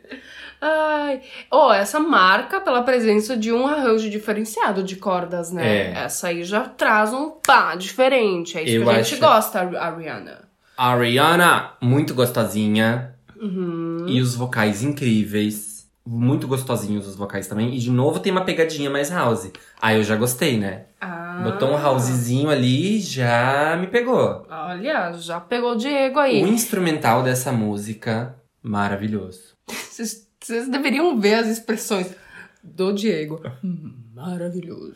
[0.64, 1.22] Ai.
[1.50, 5.92] Oh, essa marca pela presença de um arranjo diferenciado de cordas, né?
[5.92, 5.92] É.
[6.04, 8.58] Essa aí já traz um pá diferente.
[8.58, 10.50] É isso Eu que a gente acho- gosta, a Rihanna.
[10.78, 13.16] A Rihanna, muito gostosinha.
[13.40, 14.06] Uhum.
[14.08, 15.72] E os vocais incríveis.
[16.06, 17.74] Muito gostosinhos os vocais também.
[17.76, 19.52] E de novo tem uma pegadinha mais house.
[19.82, 20.86] Aí eu já gostei, né?
[21.02, 21.42] Ah.
[21.44, 24.46] Botou um housezinho ali, já me pegou.
[24.50, 26.40] Olha, já pegou o Diego O aí.
[26.42, 29.56] instrumental dessa música, maravilhoso.
[29.68, 30.28] Vocês
[30.70, 32.16] deveriam ver as expressões
[32.64, 33.42] do Diego.
[34.14, 34.94] Maravilhoso.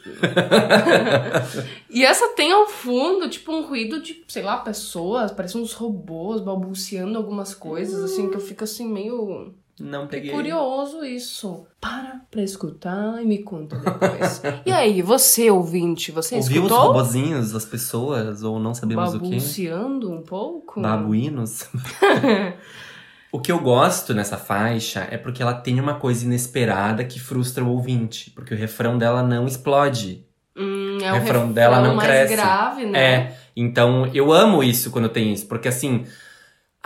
[1.90, 6.42] e essa tem ao fundo, tipo, um ruído de, sei lá, pessoas, parecem uns robôs
[6.42, 9.56] balbuciando algumas coisas, assim, que eu fico assim, meio.
[9.80, 10.32] Não peguei.
[10.32, 11.68] Curioso isso.
[11.82, 14.42] Para pra escutar e me conta depois.
[14.66, 16.88] e aí, você, ouvinte, você Ouviu os escutou?
[16.88, 19.26] robozinhos das pessoas, ou não sabemos o quê?
[19.32, 20.80] Balbuciando um pouco?
[20.82, 21.68] Babuínos?
[23.32, 27.64] o que eu gosto nessa faixa é porque ela tem uma coisa inesperada que frustra
[27.64, 28.32] o ouvinte.
[28.32, 30.26] Porque o refrão dela não explode.
[30.56, 32.36] Hum, é O refrão refrão dela não mais cresce.
[32.36, 33.00] grave, né?
[33.00, 33.38] É.
[33.58, 35.48] Então, eu amo isso quando tem isso.
[35.48, 36.06] Porque assim.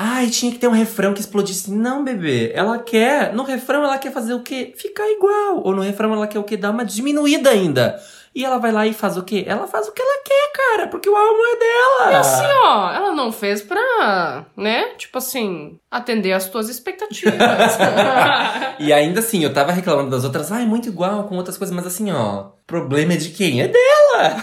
[0.02, 1.70] Ai, tinha que ter um refrão que explodisse.
[1.70, 2.54] Não, bebê.
[2.56, 3.34] Ela quer.
[3.34, 4.72] No refrão, ela quer fazer o quê?
[4.78, 5.62] Ficar igual.
[5.62, 6.56] Ou no refrão, ela quer o quê?
[6.56, 8.02] Dar uma diminuída ainda.
[8.34, 9.44] E ela vai lá e faz o quê?
[9.48, 10.88] Ela faz o que ela quer, cara.
[10.88, 12.12] Porque o álbum é dela.
[12.12, 14.90] E assim, ó, ela não fez pra, né?
[14.98, 17.34] Tipo assim, atender às tuas expectativas.
[18.80, 21.86] E ainda assim, eu tava reclamando das outras, ai, muito igual com outras coisas, mas
[21.86, 23.62] assim, ó, problema é de quem?
[23.62, 24.36] É dela!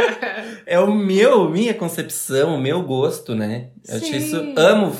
[0.64, 3.68] é o meu, minha concepção, o meu gosto, né?
[3.86, 4.16] Eu Sim.
[4.16, 4.36] isso.
[4.56, 4.96] Amo,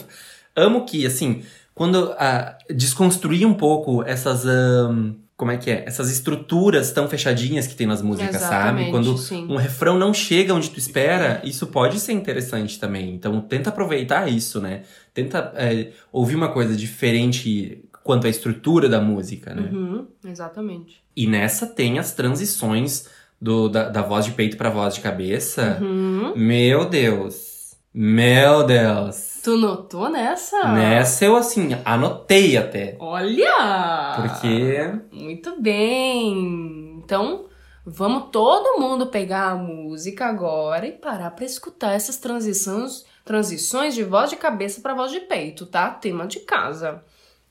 [0.54, 1.42] amo que, assim,
[1.74, 4.46] quando ah, desconstruir um pouco essas.
[4.46, 5.84] ahn, como é que é?
[5.86, 8.46] Essas estruturas tão fechadinhas que tem nas músicas, sabe?
[8.46, 9.46] Exatamente, Quando sim.
[9.50, 13.14] um refrão não chega onde tu espera, isso pode ser interessante também.
[13.14, 14.82] Então, tenta aproveitar isso, né?
[15.12, 19.70] Tenta é, ouvir uma coisa diferente quanto à estrutura da música, né?
[19.72, 21.02] Uhum, exatamente.
[21.16, 23.08] E nessa tem as transições
[23.40, 25.78] do, da, da voz de peito pra voz de cabeça.
[25.80, 26.32] Uhum.
[26.36, 27.53] Meu Deus!
[27.96, 29.38] Meu Deus!
[29.44, 30.64] Tu notou nessa?
[30.72, 32.96] Nessa eu, assim, anotei até.
[32.98, 34.16] Olha!
[34.16, 34.90] Porque.
[35.12, 37.00] Muito bem.
[37.04, 37.44] Então,
[37.86, 44.02] vamos todo mundo pegar a música agora e parar pra escutar essas transições, transições de
[44.02, 45.90] voz de cabeça pra voz de peito, tá?
[45.90, 47.00] Tema de casa.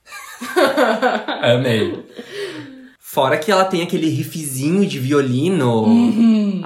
[1.42, 2.06] Amei.
[3.00, 5.86] Fora que ela tem aquele riffzinho de violino.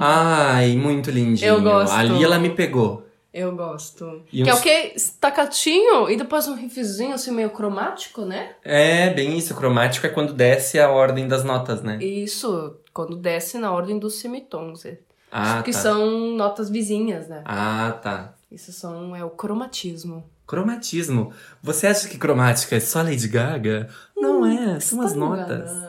[0.00, 1.48] Ai, muito lindinho.
[1.48, 1.94] Eu gosto.
[1.94, 3.06] Ali ela me pegou.
[3.32, 4.22] Eu gosto.
[4.32, 4.92] E que é uns- o que?
[4.96, 8.52] Estacatinho e depois um riffzinho assim meio cromático, né?
[8.64, 9.54] É, bem isso.
[9.54, 11.98] Cromático é quando desce a ordem das notas, né?
[12.02, 14.84] Isso, quando desce na ordem dos semitons.
[14.86, 14.98] é.
[15.30, 15.78] Ah, que tá.
[15.78, 17.42] são notas vizinhas, né?
[17.44, 18.32] Ah, tá.
[18.50, 20.24] Isso são, é o cromatismo.
[20.46, 21.30] Cromatismo.
[21.62, 23.90] Você acha que cromática é só Lady Gaga?
[24.16, 25.70] Não é, são as Tá notas.
[25.70, 25.87] enganando.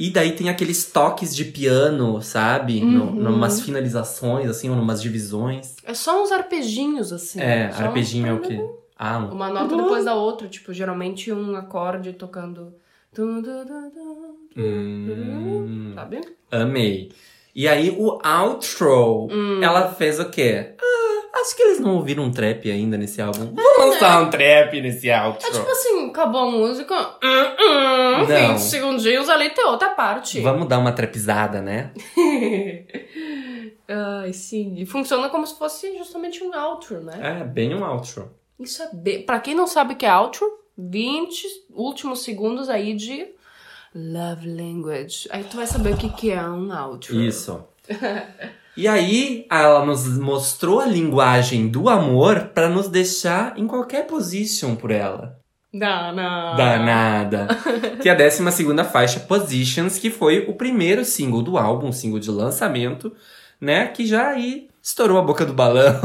[0.00, 2.80] E daí tem aqueles toques de piano, sabe?
[2.80, 3.14] No, Uhum.
[3.16, 5.76] numas finalizações, assim, ou numas divisões.
[5.84, 7.38] É só uns arpejinhos, assim.
[7.38, 8.58] É, Só arpejinho é o quê?
[8.98, 12.72] Ah, um- Uma nota depois da outra, tipo, geralmente um acorde tocando.
[14.56, 15.92] Hum.
[15.94, 16.20] Sabe?
[16.50, 17.12] Amei.
[17.54, 19.60] E aí o outro, Hum.
[19.62, 20.74] ela fez o quê?
[20.80, 23.52] Ah, acho que eles não ouviram um trap ainda nesse álbum.
[23.54, 25.46] Vamos lançar um trap nesse outro.
[25.46, 26.94] É tipo assim, acabou a música.
[27.22, 28.26] Hum, hum, Não.
[28.26, 30.40] 20 segundinhos ali tem outra parte.
[30.40, 31.92] Vamos dar uma trapizada, né?
[33.88, 34.74] Ai, sim.
[34.78, 37.40] E funciona como se fosse justamente um outro, né?
[37.40, 38.30] É, bem um outro.
[38.58, 39.22] Isso é bem...
[39.22, 40.46] Pra quem não sabe o que é outro,
[40.78, 43.26] 20 últimos segundos aí de
[43.94, 45.28] love language.
[45.30, 47.20] Aí tu vai saber o que, que é um outro.
[47.20, 47.64] Isso.
[48.76, 54.74] E aí, ela nos mostrou a linguagem do amor pra nos deixar em qualquer position
[54.74, 55.38] por ela.
[55.72, 56.54] Dana.
[56.56, 57.48] Danada.
[58.02, 61.92] que é a 12 segunda faixa, Positions, que foi o primeiro single do álbum, um
[61.92, 63.12] single de lançamento,
[63.60, 63.86] né?
[63.86, 66.00] Que já aí estourou a boca do balão.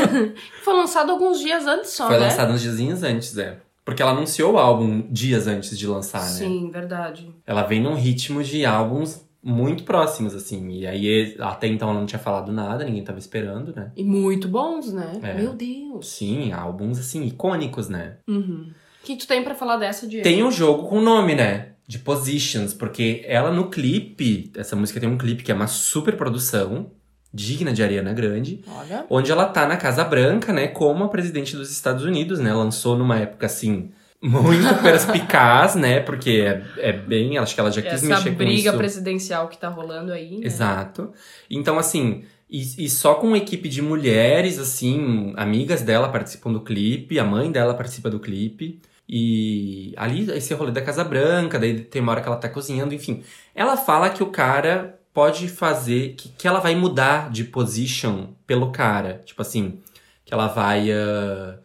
[0.64, 2.24] Foi lançado alguns dias antes só, foi né?
[2.24, 3.58] lançado uns diazinhos antes, é.
[3.84, 6.30] Porque ela anunciou o álbum dias antes de lançar, né?
[6.30, 7.30] Sim, verdade.
[7.46, 10.70] Ela vem num ritmo de álbuns muito próximos, assim.
[10.70, 13.92] E aí, até então, ela não tinha falado nada, ninguém tava esperando, né?
[13.94, 15.20] E muito bons, né?
[15.22, 15.34] É.
[15.34, 16.08] Meu Deus.
[16.08, 18.16] Sim, álbuns, assim, icônicos, né?
[18.26, 18.70] Uhum.
[19.02, 20.24] O que tu tem pra falar dessa, Diego?
[20.24, 21.72] Tem um jogo com nome, né?
[21.86, 26.16] De Positions, porque ela no clipe, essa música tem um clipe que é uma super
[26.16, 26.90] produção,
[27.30, 29.04] digna de Ariana Grande, Olha.
[29.10, 32.54] onde ela tá na Casa Branca, né, como a presidente dos Estados Unidos, né?
[32.54, 33.90] Lançou numa época assim
[34.24, 36.00] muito perspicaz, né?
[36.00, 38.78] Porque é, é bem, acho que ela já quis Essa mexer com briga isso.
[38.78, 40.46] presidencial que tá rolando aí, né?
[40.46, 41.12] Exato.
[41.50, 46.60] Então, assim, e, e só com uma equipe de mulheres, assim, amigas dela participam do
[46.60, 48.80] clipe, a mãe dela participa do clipe.
[49.06, 52.94] E ali, esse rolê da Casa Branca, daí tem uma hora que ela tá cozinhando,
[52.94, 53.22] enfim.
[53.54, 58.72] Ela fala que o cara pode fazer, que, que ela vai mudar de position pelo
[58.72, 59.22] cara.
[59.24, 59.80] Tipo assim,
[60.24, 61.58] que ela vai ah,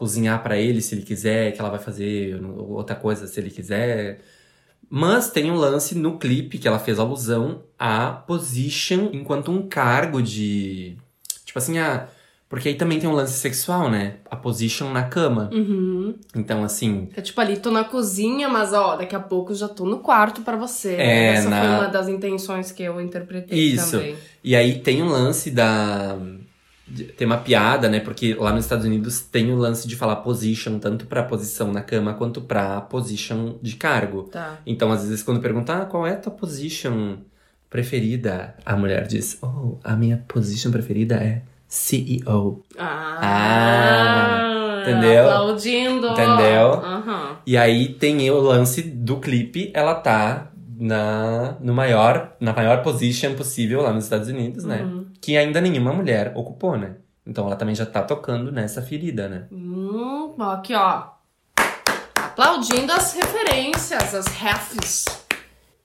[0.00, 4.20] cozinhar pra ele se ele quiser, que ela vai fazer outra coisa se ele quiser.
[4.88, 10.22] Mas tem um lance no clipe que ela fez alusão a position enquanto um cargo
[10.22, 10.96] de.
[11.44, 12.08] Tipo assim, a.
[12.48, 14.14] Porque aí também tem um lance sexual, né?
[14.28, 15.48] A position na cama.
[15.52, 16.16] Uhum.
[16.34, 17.08] Então, assim.
[17.14, 20.40] É tipo ali, tô na cozinha, mas ó, daqui a pouco já tô no quarto
[20.40, 20.94] pra você.
[20.94, 23.92] É, Essa na- foi uma das intenções que eu interpretei Isso.
[23.92, 24.16] também.
[24.42, 26.18] E aí tem um lance da.
[27.16, 28.00] Tem uma piada, né?
[28.00, 31.82] Porque lá nos Estados Unidos tem o lance de falar position, tanto pra posição na
[31.82, 34.24] cama quanto pra position de cargo.
[34.24, 34.58] Tá.
[34.66, 37.18] Então, às vezes, quando perguntar ah, qual é a tua position
[37.68, 42.62] preferida, a mulher diz: Oh, a minha position preferida é CEO.
[42.76, 45.30] Ah, entendeu?
[45.30, 46.08] Aplaudindo.
[46.08, 46.74] Entendeu?
[46.74, 47.38] Aham.
[47.46, 53.34] E aí tem o lance do clipe, ela tá na, no maior, na maior position
[53.34, 54.82] possível lá nos Estados Unidos, né?
[54.82, 54.99] Uhum.
[55.20, 56.96] Que ainda nenhuma mulher ocupou, né?
[57.26, 59.46] Então ela também já tá tocando nessa ferida, né?
[59.52, 61.08] Hum, aqui, ó.
[62.14, 65.04] Aplaudindo as referências, as refs.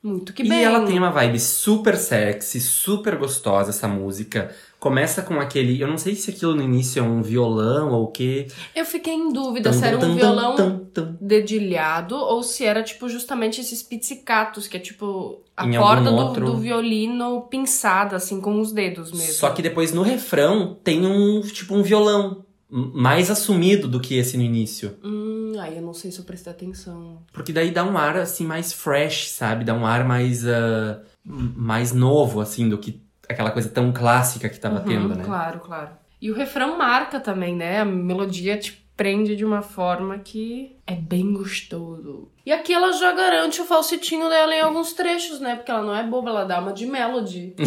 [0.02, 0.60] Muito que bem.
[0.60, 4.56] E ela tem uma vibe super sexy, super gostosa essa música.
[4.86, 5.82] Começa com aquele.
[5.82, 8.46] Eu não sei se aquilo no início é um violão ou o quê.
[8.76, 10.56] Eu fiquei em dúvida Tum, se era um tum, violão
[10.94, 16.12] tum, dedilhado ou se era, tipo, justamente esses pizzicatos, que é tipo a Em corda
[16.12, 19.34] do, outro- do violino pinçada, assim, com os dedos mesmo.
[19.34, 24.38] Só que depois no refrão tem um tipo um violão mais assumido do que esse
[24.38, 24.98] no início.
[25.04, 27.20] Hum, aí eu não sei se eu prestei atenção.
[27.34, 29.66] Porque daí dá um ar assim mais fresh, sabe?
[29.66, 34.60] Dá um ar mais m- mais novo assim do que aquela coisa tão clássica que
[34.60, 35.24] tava Uhum, tendo, né?
[35.24, 35.90] Claro, claro.
[36.22, 37.82] E o refrão marca também, né?
[37.82, 42.30] A melodia te prende de uma forma que é bem gostoso.
[42.46, 45.56] E aqui ela já garante o falsetinho dela em alguns trechos, né?
[45.56, 47.54] Porque ela não é boba, ela dá uma de melody.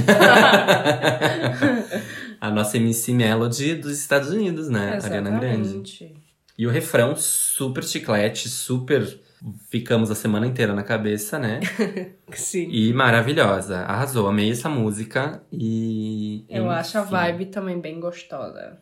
[2.40, 4.98] A nossa MC Melody dos Estados Unidos, né?
[5.02, 5.60] Ariana Grande.
[5.68, 6.14] Exatamente.
[6.56, 9.20] E o refrão super chiclete, super
[9.70, 11.60] ficamos a semana inteira na cabeça, né?
[12.32, 12.68] Sim.
[12.70, 13.80] E maravilhosa.
[13.80, 16.44] Arrasou, amei essa música e.
[16.48, 17.10] Eu acho a enfim.
[17.10, 18.78] vibe também bem gostosa.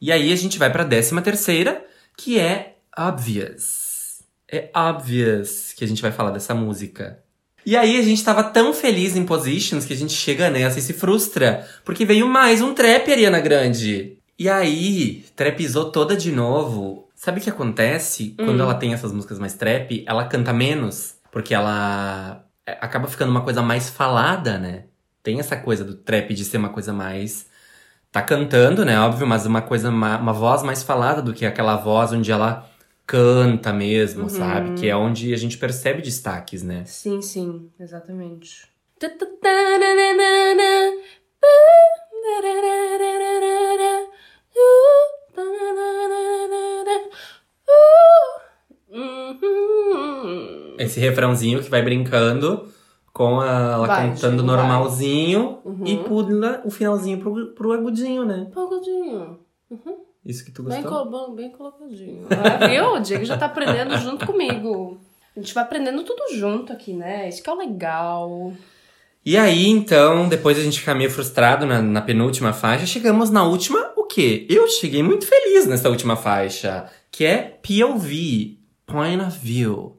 [0.00, 1.84] E aí a gente vai pra décima terceira,
[2.16, 4.22] que é Obvious.
[4.50, 7.22] É obvious que a gente vai falar dessa música.
[7.64, 10.82] E aí a gente tava tão feliz em Positions que a gente chega nessa e
[10.82, 14.16] se frustra, porque veio mais um trap Ariana Grande.
[14.38, 17.05] E aí, trapizou toda de novo.
[17.26, 20.04] Sabe o que acontece quando ela tem essas músicas mais trap?
[20.06, 24.84] Ela canta menos, porque ela é, acaba ficando uma coisa mais falada, né?
[25.24, 27.48] Tem essa coisa do trap de ser uma coisa mais
[28.12, 31.74] tá cantando, né, óbvio, mas uma coisa, ma- uma, voz mais falada do que aquela
[31.74, 32.70] voz onde ela
[33.04, 34.70] canta mesmo, sabe?
[34.78, 36.84] Que é onde a gente percebe destaques, né?
[36.84, 38.68] Sim, sim, exatamente.
[50.86, 52.68] Esse refrãozinho que vai brincando
[53.12, 54.56] com a, ela Vai, cantando vai.
[54.56, 55.86] normalzinho Uhum.
[55.86, 58.46] e pula o finalzinho pro, pro agudinho, né?
[58.52, 59.38] Pouquinho.
[60.24, 61.06] Isso que tu Bem, gostou?
[61.06, 62.26] colo- bem colocadinho.
[62.30, 62.94] Ah, viu?
[62.94, 64.98] O Diego já tá aprendendo junto comigo.
[65.36, 67.28] A gente vai aprendendo tudo junto aqui, né?
[67.28, 68.52] Isso que é o legal.
[69.24, 73.44] E aí, então, depois a gente ficar meio frustrado na, na penúltima faixa, chegamos na
[73.44, 74.46] última, o quê?
[74.48, 79.95] Eu cheguei muito feliz nessa última faixa, que é POV, Point of View.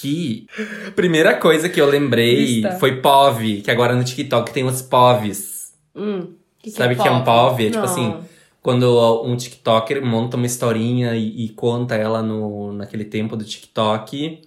[0.00, 0.46] Que,
[0.94, 5.72] primeira coisa que eu lembrei foi POV, que agora no TikTok tem os POVs.
[5.94, 7.66] Hum, que Sabe o que é um POV?
[7.66, 8.14] É tipo assim,
[8.62, 14.42] quando um TikToker monta uma historinha e, e conta ela no, naquele tempo do TikTok,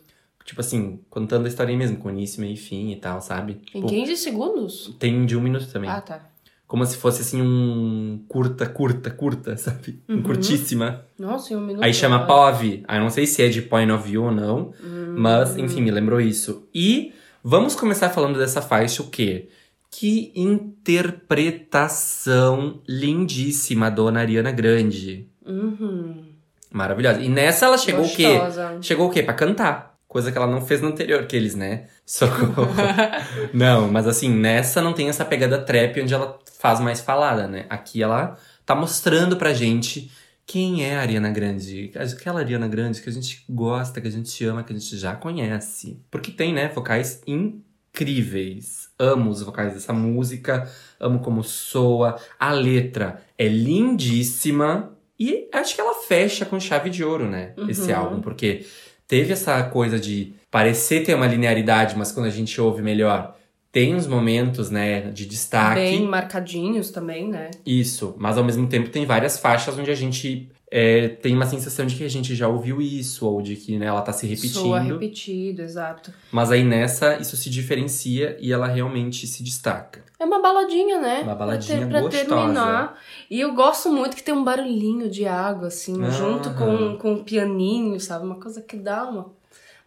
[0.46, 3.60] tipo assim, contando a historinha mesmo, com início, meio e fim e tal, sabe?
[3.74, 4.96] Em Tipo, 15 segundos?
[5.00, 5.90] tem de um minuto também.
[5.90, 6.31] Ah, tá.
[6.72, 10.00] Como se fosse assim um curta, curta, curta, sabe?
[10.08, 10.22] Um Uhum.
[10.24, 11.04] curtíssima.
[11.20, 11.84] Nossa, em um minuto.
[11.84, 12.26] Aí chama?
[12.26, 12.86] POV.
[12.88, 14.74] Aí eu não sei se é de point of view ou não.
[14.82, 15.16] Hum.
[15.18, 16.66] Mas, enfim, me lembrou isso.
[16.74, 17.12] E
[17.44, 19.50] vamos começar falando dessa faixa o quê?
[19.90, 25.28] Que interpretação lindíssima, dona Ariana Grande.
[25.46, 26.24] Uhum.
[26.72, 27.20] Maravilhosa.
[27.20, 28.68] E nessa ela chegou Gostosa.
[28.68, 28.84] o quê?
[28.84, 29.22] Chegou o quê?
[29.22, 29.91] Pra cantar.
[30.12, 31.86] Coisa que ela não fez no anterior, que eles, né?
[32.06, 32.68] Socorro.
[33.54, 37.66] não, mas assim, nessa não tem essa pegada trap onde ela faz mais falada, né?
[37.70, 40.12] Aqui ela tá mostrando pra gente
[40.46, 41.94] quem é a Ariana Grande.
[41.96, 45.16] Aquela Ariana Grande que a gente gosta, que a gente ama, que a gente já
[45.16, 46.04] conhece.
[46.12, 48.90] Porque tem, né, vocais incríveis.
[49.00, 52.20] Amo os vocais dessa música, amo como soa.
[52.38, 54.92] A letra é lindíssima.
[55.18, 57.54] E acho que ela fecha com chave de ouro, né?
[57.70, 58.66] Esse álbum, porque
[59.12, 63.36] teve essa coisa de parecer ter uma linearidade, mas quando a gente ouve melhor,
[63.70, 65.82] tem uns momentos, né, de destaque.
[65.82, 67.52] Bem marcadinhos também, né?
[67.66, 71.86] Isso, mas ao mesmo tempo tem várias faixas onde a gente é, tem uma sensação
[71.86, 74.62] de que a gente já ouviu isso, ou de que né, ela tá se repetindo.
[74.62, 76.14] Soa repetido, exato.
[76.32, 80.02] Mas aí nessa, isso se diferencia e ela realmente se destaca.
[80.22, 81.22] É uma baladinha, né?
[81.24, 82.26] Uma baladinha pra, ter, pra gostosa.
[82.26, 83.02] terminar.
[83.28, 86.58] E eu gosto muito que tem um barulhinho de água, assim, junto Aham.
[86.58, 88.24] com, com o pianinho, sabe?
[88.24, 89.34] Uma coisa que dá uma,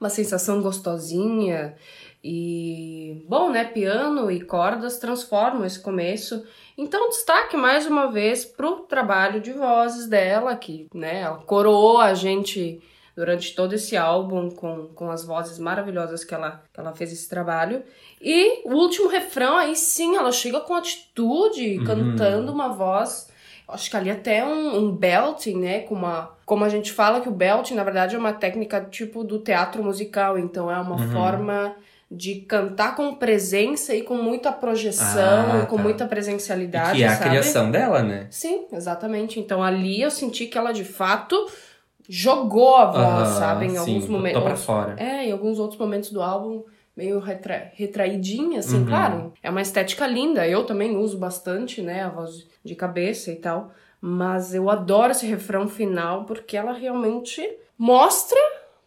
[0.00, 1.76] uma sensação gostosinha.
[2.22, 3.62] E, bom, né?
[3.64, 6.44] Piano e cordas transformam esse começo.
[6.76, 11.20] Então, destaque mais uma vez pro trabalho de vozes dela, que, né?
[11.20, 12.82] Ela coroou a gente
[13.16, 17.28] durante todo esse álbum com, com as vozes maravilhosas que ela, que ela fez esse
[17.28, 17.82] trabalho.
[18.20, 23.28] E o último refrão, aí sim, ela chega com atitude, cantando uma voz.
[23.68, 25.80] Acho que ali até um, um belting, né?
[25.80, 26.30] Com uma.
[26.44, 29.82] Como a gente fala que o belting, na verdade, é uma técnica tipo do teatro
[29.82, 30.38] musical.
[30.38, 31.74] Então é uma forma
[32.10, 35.82] de cantar com presença e com muita projeção, Ah, e com tá.
[35.82, 36.98] muita E presencialidade.
[36.98, 37.30] que é a sabe?
[37.30, 38.26] criação dela, né?
[38.30, 39.40] Sim, exatamente.
[39.40, 41.34] Então ali eu senti que ela de fato
[42.08, 43.64] jogou a voz, Aham, sabe?
[43.66, 44.42] Em sim, alguns momentos.
[44.42, 44.94] pra fora.
[44.98, 46.62] É, em alguns outros momentos do álbum,
[46.96, 47.70] meio retra...
[47.74, 48.86] retraidinha, assim, Uhum.
[48.86, 49.32] claro.
[49.42, 50.46] É uma estética linda.
[50.46, 52.02] Eu também uso bastante, né?
[52.04, 53.72] A voz de cabeça e tal.
[54.00, 57.40] Mas eu adoro esse refrão final porque ela realmente
[57.78, 58.38] mostra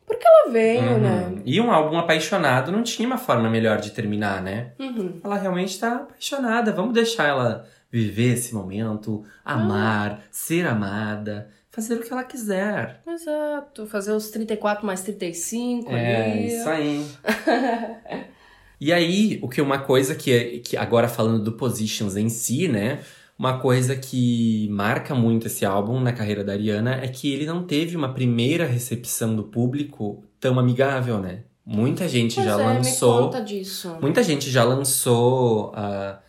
[0.06, 1.00] porque ela veio, Uhum.
[1.00, 1.42] né?
[1.44, 4.72] E um álbum apaixonado não tinha uma forma melhor de terminar, né?
[4.80, 5.20] Uhum.
[5.22, 6.72] Ela realmente tá apaixonada.
[6.72, 13.02] Vamos deixar ela viver esse momento, amar, ser amada, fazer o que ela quiser.
[13.08, 13.86] Exato.
[13.86, 16.48] Fazer os 34 mais 35 É, ali.
[16.48, 17.06] isso aí.
[18.82, 22.68] e aí, o que uma coisa que, é- que agora falando do Positions em si,
[22.68, 23.00] né?
[23.38, 27.64] Uma coisa que marca muito esse álbum na carreira da Ariana é que ele não
[27.64, 31.42] teve uma primeira recepção do público tão amigável, né?
[31.64, 33.18] Muita gente Pois já é, lançou.
[33.18, 33.96] Me conta disso.
[34.02, 36.27] Muita gente já lançou o-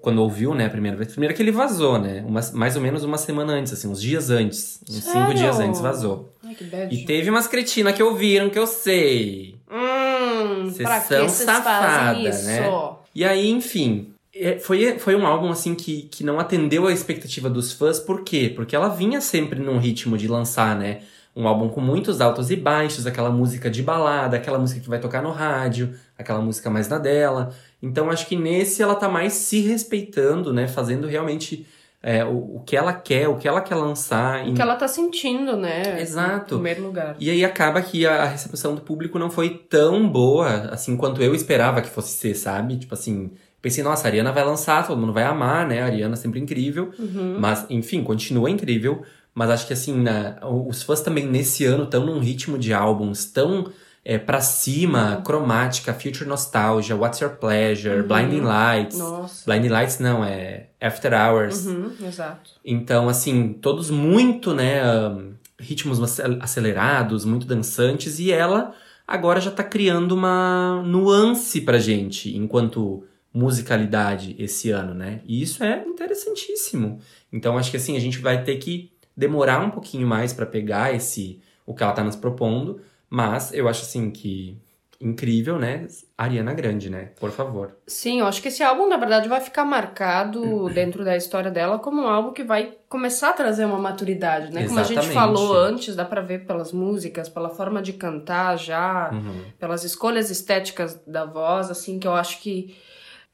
[0.00, 1.10] quando ouviu, né, a primeira vez.
[1.10, 2.22] Primeiro que ele vazou, né?
[2.26, 4.80] Uma- mais ou menos uma semana antes, assim, uns dias antes.
[4.88, 5.34] Uns cinco Sério?
[5.34, 6.32] dias antes vazou.
[6.44, 6.94] Ai, que bad.
[6.94, 9.56] E teve umas cretinas que ouviram, que eu sei.
[9.70, 12.70] Hum, pra são que safada, né?
[13.14, 14.10] E aí, enfim.
[14.34, 17.98] é, Foi, foi um álbum, assim, que, que não atendeu a expectativa dos fãs.
[17.98, 18.52] Por quê?
[18.54, 21.00] Porque ela vinha sempre num ritmo de lançar, né?
[21.34, 24.98] Um álbum com muitos altos e baixos, aquela música de balada, aquela música que vai
[24.98, 27.52] tocar no rádio, aquela música mais na dela.
[27.82, 30.66] Então, acho que nesse ela tá mais se respeitando, né?
[30.66, 31.66] Fazendo realmente
[32.02, 34.46] é, o, o que ela quer, o que ela quer lançar.
[34.48, 36.00] O que ela tá sentindo, né?
[36.00, 36.54] Exato.
[36.54, 37.16] Em primeiro lugar.
[37.18, 41.22] E aí acaba que a a recepção do público não foi tão boa, assim, quanto
[41.22, 42.76] eu esperava que fosse ser, sabe?
[42.78, 45.82] Tipo assim, pensei, nossa, a Ariana vai lançar, todo mundo vai amar, né?
[45.82, 46.90] A Ariana é sempre incrível.
[46.98, 47.36] Uhum.
[47.38, 49.02] Mas, enfim, continua incrível.
[49.34, 53.26] Mas acho que, assim, na- os fãs também nesse ano estão num ritmo de álbuns
[53.26, 53.70] tão
[54.08, 54.42] é, pra Uhum.
[54.42, 59.00] cima, cromática, Future Nostalgia, What's Your Pleasure, Blinding Lights.
[59.00, 59.10] Uhum.
[59.22, 59.44] Nossa.
[59.44, 61.66] Blinding Lights não, é After Hours.
[61.66, 62.52] Uhum, exato.
[62.64, 68.72] Então, assim, todos muito, né, um, ritmos acel- acelerados, muito dançantes, e ela
[69.08, 73.02] agora já tá criando uma nuance pra gente, enquanto
[73.34, 75.20] musicalidade esse ano, né?
[75.26, 76.98] E isso é interessantíssimo.
[77.32, 80.94] Então, acho que assim, a gente vai ter que demorar um pouquinho mais pra pegar
[80.94, 84.58] esse o que ela tá nos propondo, mas eu acho assim que
[85.00, 85.86] incrível, né?
[86.16, 87.10] Ariana Grande, né?
[87.20, 87.76] Por favor.
[87.86, 91.78] Sim, eu acho que esse álbum, na verdade, vai ficar marcado dentro da história dela
[91.78, 94.66] como um álbum que vai começar a trazer uma maturidade, né?
[94.66, 95.14] Como a gente Exatamente.
[95.14, 99.44] falou antes, dá pra ver pelas músicas, pela forma de cantar já, Uhum.
[99.58, 102.74] pelas escolhas estéticas da voz, assim, que eu acho que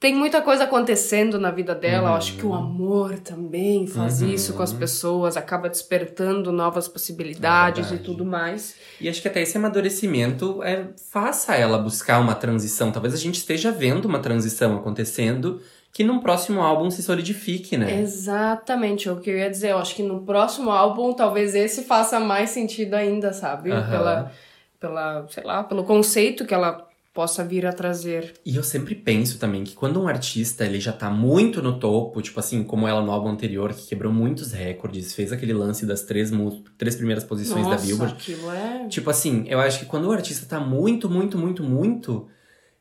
[0.02, 2.08] tem muita coisa acontecendo na vida dela.
[2.10, 4.28] Eu acho que o amor também faz Uhum.
[4.30, 8.74] isso com as pessoas, acaba despertando novas possibilidades É e tudo mais.
[9.00, 12.90] E acho que até esse amadurecimento é, faça ela buscar uma transição.
[12.90, 18.00] Talvez a gente esteja vendo uma transição acontecendo que num próximo álbum se solidifique, né?
[18.00, 19.70] Exatamente, é o que eu ia dizer.
[19.70, 23.70] Eu acho que no próximo álbum, talvez esse faça mais sentido ainda, sabe?
[23.70, 24.32] Pela,
[24.80, 28.34] pela, sei lá, pelo conceito que ela possa vir a trazer.
[28.44, 32.22] E eu sempre penso também que quando um artista ele já tá muito no topo,
[32.22, 36.02] tipo assim, como ela no álbum anterior, que quebrou muitos recordes, fez aquele lance das
[36.02, 36.30] três,
[36.78, 38.14] três primeiras posições Nossa, da Billboard.
[38.14, 38.88] aquilo é...
[38.88, 42.28] Tipo assim, eu acho que quando o artista tá muito, muito, muito, muito,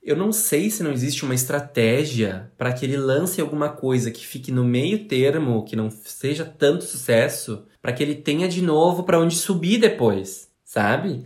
[0.01, 4.25] eu não sei se não existe uma estratégia pra que ele lance alguma coisa que
[4.25, 9.03] fique no meio termo, que não seja tanto sucesso, pra que ele tenha de novo
[9.03, 11.25] pra onde subir depois, sabe?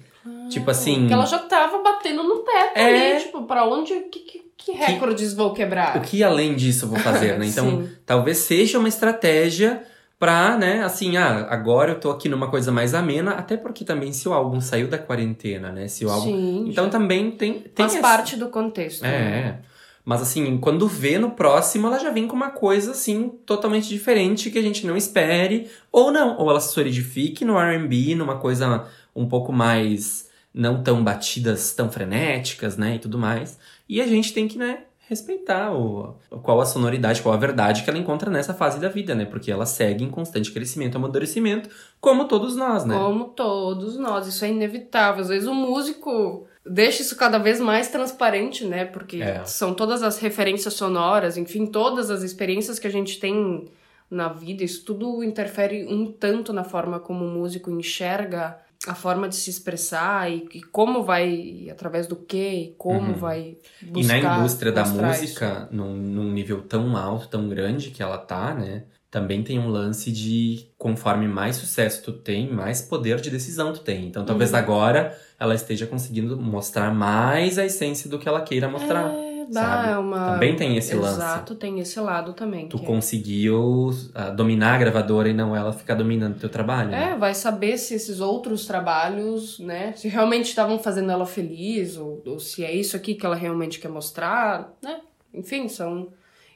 [0.50, 3.14] Tipo assim, Porque ela já tava batendo no teto É.
[3.14, 5.98] ali, tipo, pra onde, que, que, que recordes vou quebrar?
[5.98, 7.46] o que além disso eu vou fazer, né?
[7.48, 9.84] Então, talvez seja uma estratégia
[10.18, 14.14] pra, né, assim, ah, agora eu tô aqui numa coisa mais amena, até porque também
[14.14, 15.88] se o álbum saiu da quarentena, né?
[15.89, 19.04] Se o álbum Sim, Então já também tem, tem faz essa- parte do contexto.
[19.04, 19.38] É, né?
[19.62, 19.76] é.
[20.08, 24.52] Mas assim, quando vê no próximo, ela já vem com uma coisa assim, totalmente diferente
[24.52, 25.68] que a gente não espere.
[25.91, 28.86] Ou não, ou ela se solidifique no RB, numa coisa
[29.16, 30.24] um pouco mais.
[30.56, 32.95] Não tão batidas, tão frenéticas, né?
[32.95, 33.60] E tudo mais.
[33.89, 34.84] E a gente tem que, né?
[35.08, 39.14] Respeitar o, qual a sonoridade, qual a verdade que ela encontra nessa fase da vida,
[39.14, 39.26] né?
[39.26, 42.97] Porque ela segue em constante crescimento, amadurecimento, como todos nós, né?
[42.97, 45.22] Como todos nós, isso é inevitável.
[45.22, 48.86] Às vezes o músico deixa isso cada vez mais transparente, né?
[48.86, 49.43] Porque É.
[49.45, 53.66] são todas as referências sonoras, enfim, todas as experiências que a gente tem
[54.10, 58.58] na vida, isso tudo interfere um tanto na forma como o músico enxerga
[58.88, 63.14] a forma de se expressar e, e como vai, e através do que, e como
[63.14, 63.14] Uhum.
[63.14, 68.02] vai E buscar na indústria da música, num, num nível tão alto, tão grande que
[68.04, 68.86] ela tá, né?
[69.10, 73.80] Também tem um lance de conforme mais sucesso tu tem, mais poder de decisão tu
[73.80, 74.08] tem.
[74.08, 74.60] Então talvez Uhum.
[74.60, 79.10] agora ela esteja conseguindo mostrar mais a essência do que ela queira mostrar.
[79.14, 80.00] É, dá sabe?
[80.00, 80.34] uma...
[80.34, 81.16] Também tem esse lance.
[81.16, 82.68] Exato, tem esse lado também.
[82.68, 86.91] Tu é- conseguiu ah, dominar a gravadora e não ela ficar dominando teu trabalho.
[86.91, 87.12] né?
[87.12, 92.22] É, vai saber se esses outros trabalhos, né, se realmente estavam fazendo ela feliz, ou,
[92.26, 95.00] ou se é isso aqui que ela realmente quer mostrar, né?
[95.34, 96.10] Enfim, são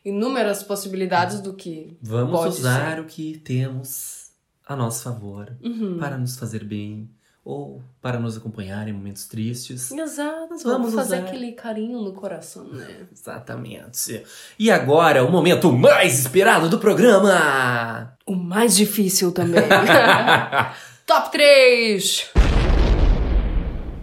[0.05, 3.01] inúmeras possibilidades do que Vamos usar ser.
[3.01, 4.29] o que temos
[4.65, 5.97] a nosso favor Uhum.
[5.99, 7.09] para nos fazer bem
[7.49, 9.91] ou para nos acompanhar em momentos tristes.
[9.91, 11.27] Exato, Vamos vamos fazer usar.
[11.27, 12.87] aquele carinho no coração, né?
[13.11, 14.23] Exatamente.
[14.59, 18.15] E agora, o momento mais esperado do programa!
[18.23, 19.63] O mais difícil também.
[21.07, 22.29] Top 3!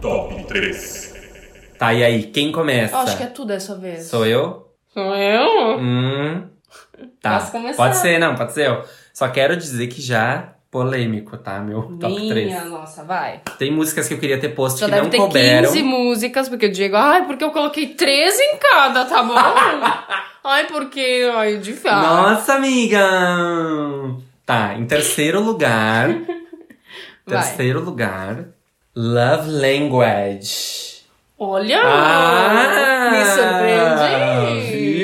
[0.01, 1.15] Top 3.
[1.79, 2.95] Tá, e aí, quem começa?
[2.95, 4.07] Eu acho que é tu dessa vez.
[4.07, 4.73] Sou eu?
[4.93, 5.79] Sou eu?
[5.79, 6.49] Hum.
[7.21, 7.39] Tá.
[7.39, 7.77] Posso começar?
[7.77, 8.83] Pode ser, não, pode ser eu.
[9.13, 11.59] Só quero dizer que já polêmico, tá?
[11.59, 12.65] Meu top Minha 3.
[12.69, 13.41] nossa, vai.
[13.57, 15.67] Tem músicas que eu queria ter posto Já que deve não ter couberam.
[15.71, 19.35] 15 músicas, porque o Diego, ai, porque eu coloquei 13 em cada, tá bom?
[20.43, 21.91] ai, porque, ai, difícil.
[21.91, 22.99] Nossa, amiga!
[24.45, 26.09] Tá, em terceiro lugar.
[27.27, 28.45] Terceiro lugar.
[28.95, 31.03] Love Language.
[31.37, 31.81] Olha!
[31.83, 34.96] Ah, me surpreendi!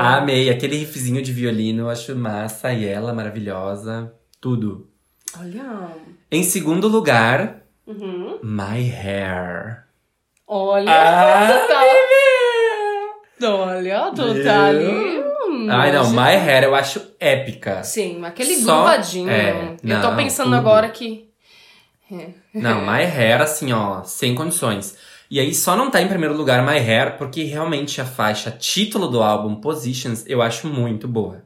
[0.00, 0.50] Amei.
[0.50, 2.72] Aquele riffzinho de violino, eu acho massa.
[2.72, 4.12] E ela, maravilhosa.
[4.40, 4.88] Tudo.
[5.38, 5.88] Olha!
[6.30, 8.38] Em segundo lugar, Uhum.
[8.42, 9.84] My Hair.
[10.46, 10.90] Olha!
[10.92, 11.80] Ah, tá.
[13.42, 14.86] Olha, tu tá ali.
[15.48, 17.82] hum, Ai, não, My Hair eu acho épica.
[17.82, 19.30] Sim, aquele Só- gruvadinho.
[19.30, 20.56] é, eu tô pensando tudo.
[20.56, 21.28] agora que.
[22.12, 22.28] É.
[22.52, 24.96] Não, My Hair, assim, ó, sem condições.
[25.30, 29.06] E aí só não tá em primeiro lugar My Hair porque realmente a faixa título
[29.06, 31.44] do álbum, Positions, eu acho muito boa.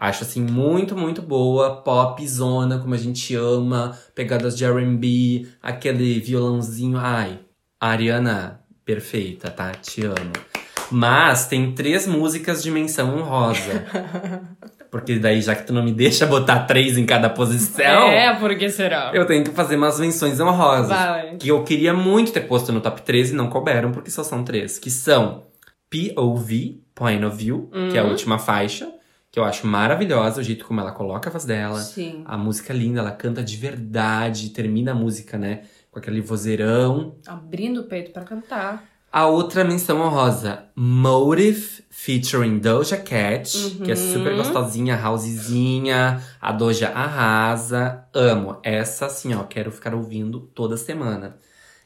[0.00, 1.82] Acho, assim, muito, muito boa.
[1.82, 3.98] Pop, zona, como a gente ama.
[4.14, 6.96] Pegadas de R&B, aquele violãozinho.
[6.96, 7.40] Ai,
[7.80, 9.72] Ariana, perfeita, tá?
[9.72, 10.32] Te amo.
[10.88, 13.84] Mas tem três músicas de menção honrosa.
[14.90, 18.08] Porque daí, já que tu não me deixa botar três em cada posição...
[18.08, 19.10] É, por que será?
[19.14, 20.88] Eu tenho que fazer umas menções honrosas.
[20.88, 21.36] Vai.
[21.36, 24.42] Que eu queria muito ter posto no top 13 e não couberam, porque só são
[24.42, 24.78] três.
[24.78, 25.44] Que são
[25.90, 28.10] POV, Point of View, que é a Uhum.
[28.10, 28.90] última faixa.
[29.30, 31.78] Que eu acho maravilhosa, o jeito como ela coloca a voz dela.
[31.80, 32.22] Sim.
[32.24, 35.62] A música é linda, ela canta de verdade, termina a música, né?
[35.90, 37.14] Com aquele vozeirão.
[37.26, 38.84] Abrindo o peito pra cantar.
[39.10, 43.50] A outra menção honrosa, Motive, featuring Doja Cat,
[43.82, 46.22] que é super gostosinha, housezinha.
[46.40, 48.04] A Doja arrasa.
[48.12, 48.58] Amo.
[48.62, 51.38] Essa, assim, ó, quero ficar ouvindo toda semana.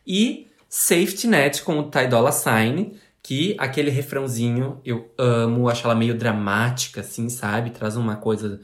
[0.06, 5.94] E Safety Net com o Ty Dolla Sign, que aquele refrãozinho eu amo, acho ela
[5.94, 7.70] meio dramática, assim, sabe?
[7.70, 8.60] Traz uma coisa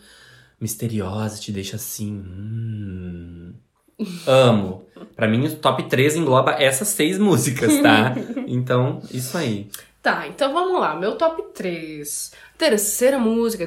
[0.61, 2.25] misteriosa, te deixa assim.
[2.27, 3.55] Hum.
[4.27, 4.87] Amo.
[5.17, 8.15] Pra mim, o top 3 engloba essas seis músicas, tá?
[8.47, 9.69] Então, isso aí.
[10.03, 10.95] Tá, então vamos lá.
[10.95, 12.33] Meu top 3.
[12.57, 13.67] Terceira música.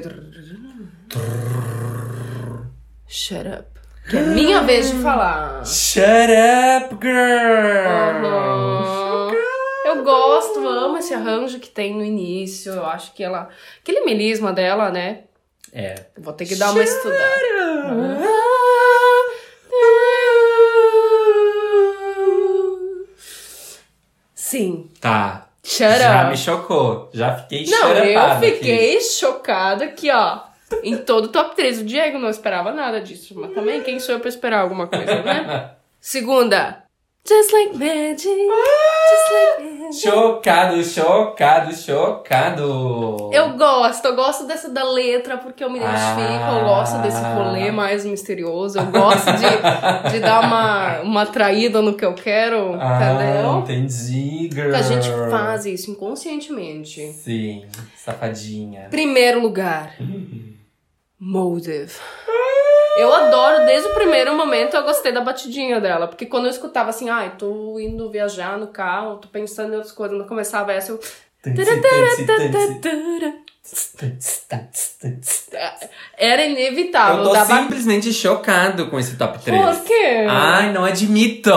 [3.06, 3.72] Shut up.
[4.08, 5.64] Que é minha vez de falar.
[5.64, 8.26] Shut up, girl!
[8.26, 9.32] Uhum.
[9.84, 12.72] eu gosto, amo esse arranjo que tem no início.
[12.72, 13.48] Eu acho que ela.
[13.80, 15.20] Aquele melisma dela, né?
[15.72, 16.06] É.
[16.18, 18.41] Vou ter que dar uma estudada.
[24.52, 24.90] Sim.
[25.00, 25.46] Tá.
[25.64, 26.30] Shut Já up.
[26.30, 27.08] me chocou.
[27.14, 28.56] Já fiquei Não, eu xerepada aqui.
[28.56, 30.40] fiquei chocada que, ó,
[30.82, 31.78] em todo o top 3.
[31.80, 35.22] O Diego não esperava nada disso, mas também quem sou eu pra esperar alguma coisa,
[35.22, 35.70] né?
[36.00, 36.81] Segunda.
[37.24, 38.24] Just like magic.
[38.26, 40.00] Just like magic.
[40.02, 43.30] Chocado, chocado, chocado.
[43.32, 46.58] Eu gosto, eu gosto dessa da letra porque eu me identifico, Ah.
[46.58, 51.94] eu gosto desse rolê mais misterioso, eu gosto de, de dar uma, uma traída no
[51.94, 53.58] que eu quero, Ah, entendeu?
[53.60, 54.70] entendi, girl.
[54.72, 57.12] Porque a gente faz isso inconscientemente.
[57.12, 57.64] Sim,
[57.96, 58.88] safadinha.
[58.90, 59.94] Primeiro lugar.
[61.20, 61.92] Motive.
[62.96, 66.06] Eu adoro, desde o primeiro momento eu gostei da batidinha dela.
[66.08, 69.92] Porque quando eu escutava assim, ai, tô indo viajar no carro, tô pensando em outras
[69.92, 71.00] coisas, quando começava essa, eu.
[76.16, 77.18] Era inevitável.
[77.18, 79.60] Eu tô dava- simplesmente chocado com esse top 3.
[79.60, 80.26] Por quê?
[80.28, 81.50] Ai, não admito!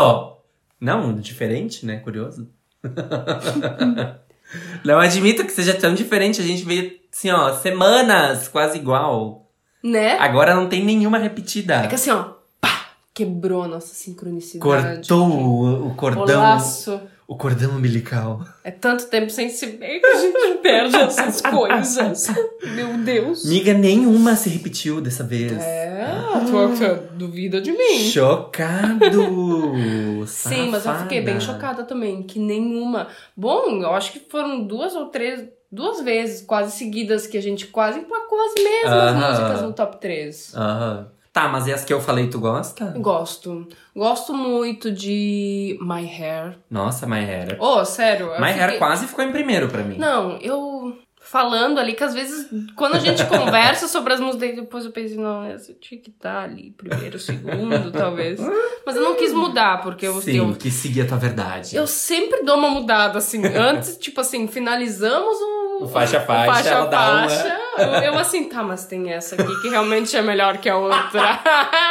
[0.80, 1.98] Não, diferente, né?
[1.98, 2.50] Curioso.
[4.84, 6.42] não admito que seja tão diferente.
[6.42, 9.45] A gente veio, assim, ó, semanas quase igual.
[9.92, 10.18] Né?
[10.18, 11.76] Agora não tem nenhuma repetida.
[11.76, 12.30] É que assim, ó,
[12.60, 15.08] pá, quebrou a nossa sincronicidade.
[15.08, 16.42] Cortou o, o O cordão.
[16.42, 17.00] laço.
[17.28, 18.46] O cordão umbilical.
[18.64, 22.28] É tanto tempo sem se ver que a gente perde essas coisas.
[22.76, 23.46] Meu Deus.
[23.50, 25.54] Miga nenhuma se repetiu dessa vez.
[25.54, 26.08] É,
[26.46, 27.98] tu, tu duvida de mim.
[28.12, 29.74] Chocado!
[30.28, 33.08] Sim, mas eu fiquei bem chocada também, que nenhuma.
[33.36, 35.44] Bom, eu acho que foram duas ou três,
[35.76, 39.30] duas vezes quase seguidas que a gente quase empacou as mesmas Aham.
[39.30, 40.54] músicas no top 3.
[40.56, 41.08] Aham.
[41.34, 42.94] Tá, mas e as que eu falei, tu gosta?
[42.98, 43.68] Gosto.
[43.94, 46.58] Gosto muito de My Hair.
[46.72, 47.58] Nossa, My Hair.
[47.60, 48.28] Oh, sério.
[48.40, 49.98] My Hair fiquei- quase ficou em primeiro pra mim.
[49.98, 54.86] Não, eu falando ali que às vezes, quando a gente conversa sobre as músicas, depois
[54.86, 58.40] eu pensei, não, essa tinha que estar ali, primeiro, segundo, talvez.
[58.86, 61.76] Mas eu não quis mudar, porque eu, Sim, eu, que seguir a tua verdade.
[61.76, 63.42] eu sempre dou uma mudada, assim.
[63.46, 65.66] Antes, tipo assim, finalizamos o.
[65.82, 67.60] O faixa a faixa, faixa, ela dá uma- faixa.
[67.78, 71.42] Eu, eu assim, tá, mas tem essa aqui que realmente é melhor que a outra.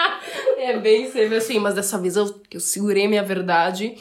[0.56, 3.94] é bem sempre assim, mas dessa vez eu, eu segurei minha verdade.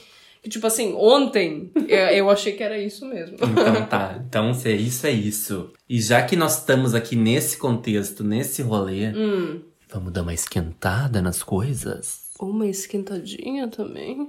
[0.43, 3.37] Que, tipo assim, ontem eu, eu achei que era isso mesmo.
[3.37, 5.71] Então tá, então se é isso, é isso.
[5.89, 9.61] E já que nós estamos aqui nesse contexto, nesse rolê, Hum.
[9.89, 12.23] vamos dar uma esquentada nas coisas?
[12.41, 14.27] Uma esquentadinha também.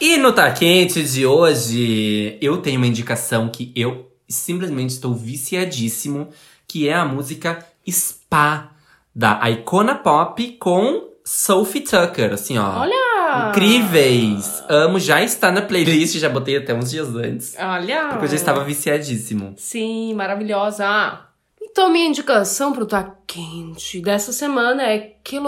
[0.00, 6.28] E no Tá Quente de hoje, eu tenho uma indicação que eu simplesmente estou viciadíssimo,
[6.68, 8.70] que é a música Spa,
[9.14, 12.80] da Icona Pop com Sophie Tucker, assim ó.
[12.80, 13.50] Olha!
[13.50, 14.62] Incríveis!
[14.68, 17.56] Amo, já está na playlist, já botei até uns dias antes.
[17.58, 18.08] Olha!
[18.10, 19.54] Porque eu já estava viciadíssimo.
[19.56, 21.26] Sim, maravilhosa.
[21.60, 25.38] Então, minha indicação pro Tá Quente dessa semana é Que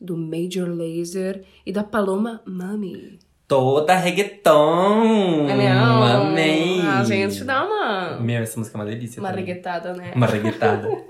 [0.00, 3.18] do Major Laser e da Paloma Mami.
[3.46, 5.48] Toda reggaeton!
[5.48, 6.02] É mesmo?
[6.02, 6.80] Amei!
[6.80, 9.20] A gente dá uma, Meu, essa música é uma delícia.
[9.20, 9.44] uma também.
[9.44, 10.12] reguetada, né?
[10.14, 10.88] Uma reggaetada.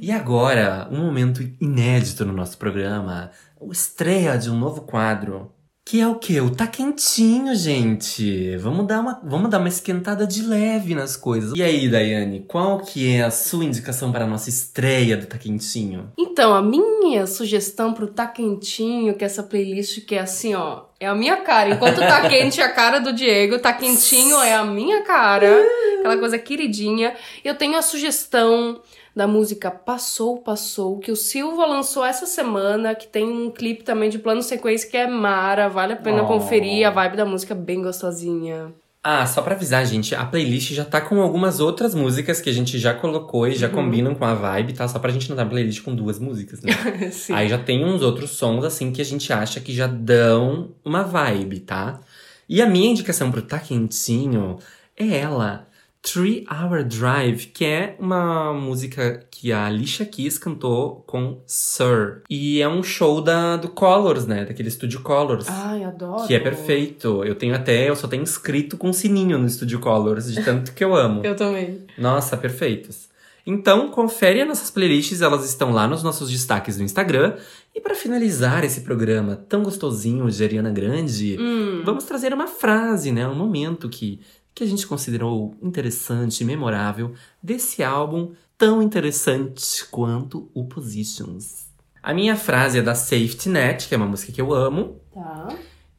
[0.00, 3.30] E agora, um momento inédito no nosso programa.
[3.58, 5.52] O estreia de um novo quadro.
[5.88, 6.40] Que é o quê?
[6.40, 8.56] O Tá Quentinho, gente.
[8.56, 11.52] Vamos dar uma, vamos dar uma esquentada de leve nas coisas.
[11.54, 15.38] E aí, Daiane, qual que é a sua indicação para a nossa estreia do Tá
[15.38, 16.10] Quentinho?
[16.18, 20.86] Então, a minha sugestão pro Tá Quentinho, que é essa playlist que é assim, ó,
[20.98, 21.70] é a minha cara.
[21.70, 25.64] Enquanto Tá Quente é a cara do Diego, Tá Quentinho é a minha cara.
[26.00, 27.14] Aquela coisa queridinha.
[27.44, 28.80] Eu tenho a sugestão
[29.16, 34.10] da música Passou, Passou, que o Silva lançou essa semana, que tem um clipe também
[34.10, 36.26] de plano sequência que é mara, vale a pena Oh.
[36.26, 36.86] conferir.
[36.86, 38.74] A vibe da música é bem gostosinha.
[39.02, 42.52] Ah, só pra avisar, gente, a playlist já tá com algumas outras músicas que a
[42.52, 44.86] gente já colocou e já combinam com a vibe, tá?
[44.88, 46.72] Só pra gente não dar playlist com duas músicas, né?
[47.12, 47.32] Sim.
[47.32, 51.02] Aí já tem uns outros sons, assim, que a gente acha que já dão uma
[51.04, 52.00] vibe, tá?
[52.48, 54.58] E a minha indicação pro Tá Quentinho
[54.96, 55.66] é ela,
[56.12, 62.22] Three Hour Drive, que é uma música que a Alicia Keys cantou com Sir.
[62.30, 64.44] E é um show da, do Colors, né?
[64.44, 65.46] Daquele estúdio Colors.
[65.48, 66.24] Ai, adoro.
[66.26, 67.24] Que é perfeito.
[67.24, 70.84] Eu tenho até, eu só tenho inscrito com sininho no Estúdio Colors, de tanto que
[70.84, 71.22] eu amo.
[71.26, 71.84] Eu também.
[71.98, 73.08] Nossa, perfeitos.
[73.44, 77.34] Então, confere as nossas playlists, elas estão lá nos nossos destaques do Instagram.
[77.74, 81.82] E para finalizar esse programa tão gostosinho de Ariana Grande, Hum.
[81.84, 83.26] vamos trazer uma frase, né?
[83.28, 84.20] Um momento que,
[84.56, 87.12] que a gente considerou interessante, memorável,
[87.42, 91.66] desse álbum tão interessante quanto o Positions.
[92.02, 94.98] A minha frase é da Safety Net, que é uma música que eu amo.
[95.12, 95.48] Tá.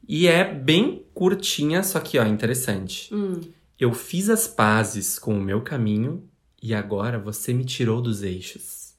[0.08, 3.14] E é bem curtinha, só que, ó, interessante.
[3.14, 3.42] Hum.
[3.80, 6.28] Eu fiz as pazes com o meu caminho
[6.62, 8.96] e agora você me tirou dos eixos.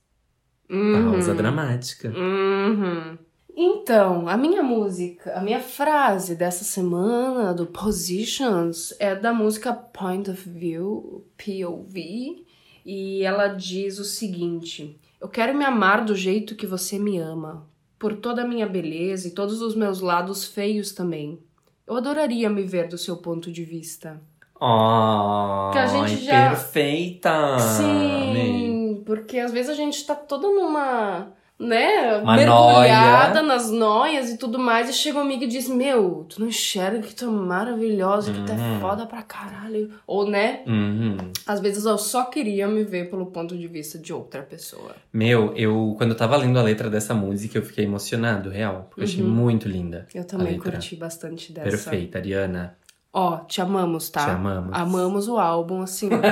[0.69, 2.11] Pausa dramática.
[2.11, 3.19] Uhum.
[3.61, 10.31] Então, a minha música, a minha frase dessa semana do Positions é da música Point
[10.31, 12.45] of View, POV,
[12.87, 17.67] e ela diz o seguinte: Eu quero me amar do jeito que você me ama,
[17.99, 21.41] por toda a minha beleza e todos os meus lados feios também.
[21.85, 24.21] Eu adoraria me ver do seu ponto de vista.
[24.61, 27.31] Oh, Que a gente já- perfeita!
[27.31, 28.47] Amei.
[28.47, 33.43] Sim, porque às vezes a gente tá toda numa, né, Uma mergulhada noia.
[33.43, 37.01] nas noias e tudo mais, e chega um amigo e diz, meu, tu não enxerga
[37.01, 39.91] que tu é maravilhosa, que tu é foda pra caralho.
[40.07, 41.17] Ou, né, Uhum.
[41.47, 44.95] às vezes eu só queria me ver pelo ponto de vista de outra pessoa.
[45.13, 48.87] Meu, eu quando eu tava lendo a letra dessa música, eu fiquei emocionado, real.
[48.89, 50.07] Porque eu achei muito linda.
[50.15, 51.69] Eu também curti bastante dessa.
[51.71, 52.77] Perfeita, Ariana.
[53.13, 54.25] Ó, te amamos, tá?
[54.25, 54.71] Te amamos.
[54.73, 56.09] Amamos o álbum, assim.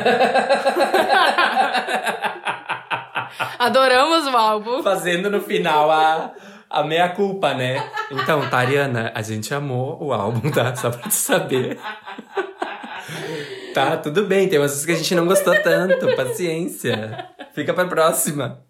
[3.58, 4.82] Adoramos o álbum.
[4.82, 6.32] Fazendo no final a,
[6.68, 7.82] a meia-culpa, né?
[8.10, 10.74] Então, tá, Ariana, a gente amou o álbum, tá?
[10.76, 11.78] Só pra tu saber.
[13.74, 16.14] Tá, tudo bem, tem umas coisas que a gente não gostou tanto.
[16.16, 17.28] Paciência.
[17.54, 18.60] Fica pra próxima.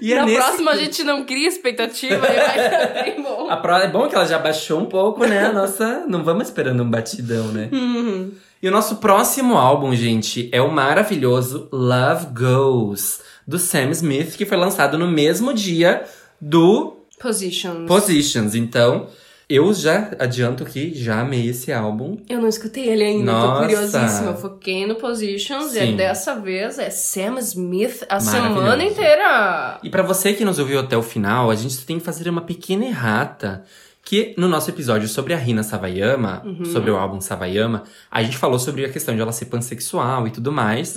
[0.00, 3.50] E é Na nesse próxima a gente não cria expectativa e vai ficar bem bom.
[3.50, 3.72] A pro...
[3.76, 5.46] É bom que ela já baixou um pouco, né?
[5.46, 6.04] A nossa.
[6.06, 7.68] Não vamos esperando um batidão, né?
[7.72, 8.32] Uhum.
[8.62, 14.46] E o nosso próximo álbum, gente, é o maravilhoso Love Goes, do Sam Smith, que
[14.46, 16.04] foi lançado no mesmo dia
[16.40, 17.86] do Positions.
[17.86, 18.54] Positions.
[18.54, 19.08] Então,
[19.48, 22.18] eu já adianto que já amei esse álbum.
[22.28, 23.52] Eu não escutei ele ainda, Nossa.
[23.52, 24.30] tô curiosíssima.
[24.30, 25.96] Eu foquei no Positions e Sim.
[25.96, 29.78] dessa vez é Sam Smith a semana inteira.
[29.82, 32.40] E pra você que nos ouviu até o final, a gente tem que fazer uma
[32.40, 33.64] pequena errata.
[34.08, 36.40] Que no nosso episódio sobre a Rina Savayama,
[36.72, 40.30] sobre o álbum Savayama, a gente falou sobre a questão de ela ser pansexual e
[40.30, 40.96] tudo mais.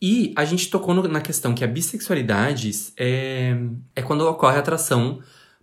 [0.00, 3.54] E a gente tocou no- na questão que a bissexualidade é,
[3.94, 5.18] é quando ocorre atração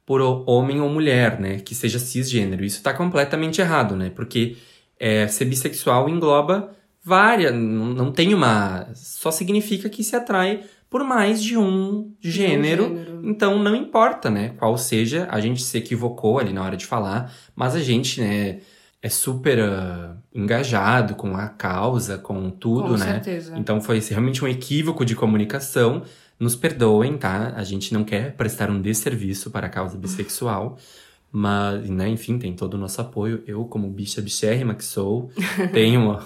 [0.06, 1.57] por homem ou mulher, né?
[1.60, 2.64] Que seja cisgênero.
[2.64, 4.12] Isso tá completamente errado, né?
[4.16, 4.56] Porque
[4.99, 6.70] é, ser bissexual engloba
[7.03, 7.52] várias.
[7.52, 8.88] Não, não tem uma.
[8.94, 12.84] Só significa que se atrai por mais de um gênero.
[12.84, 13.22] gênero.
[13.24, 14.53] Então não importa, né?
[14.57, 18.60] Qual seja, a gente se equivocou ali na hora de falar, mas a gente, né?
[19.02, 23.06] É super ah, engajado com a causa, com tudo, Com né?
[23.06, 23.56] certeza.
[23.56, 26.02] Então foi realmente um equívoco de comunicação.
[26.40, 27.53] Nos perdoem, tá?
[27.56, 30.78] A gente não quer prestar um desserviço para a causa bissexual.
[31.32, 33.44] Mas, né, enfim, tem todo o nosso apoio.
[33.45, 35.30] Eu, como bicha bichérrima que sou,
[35.74, 36.18] tenho,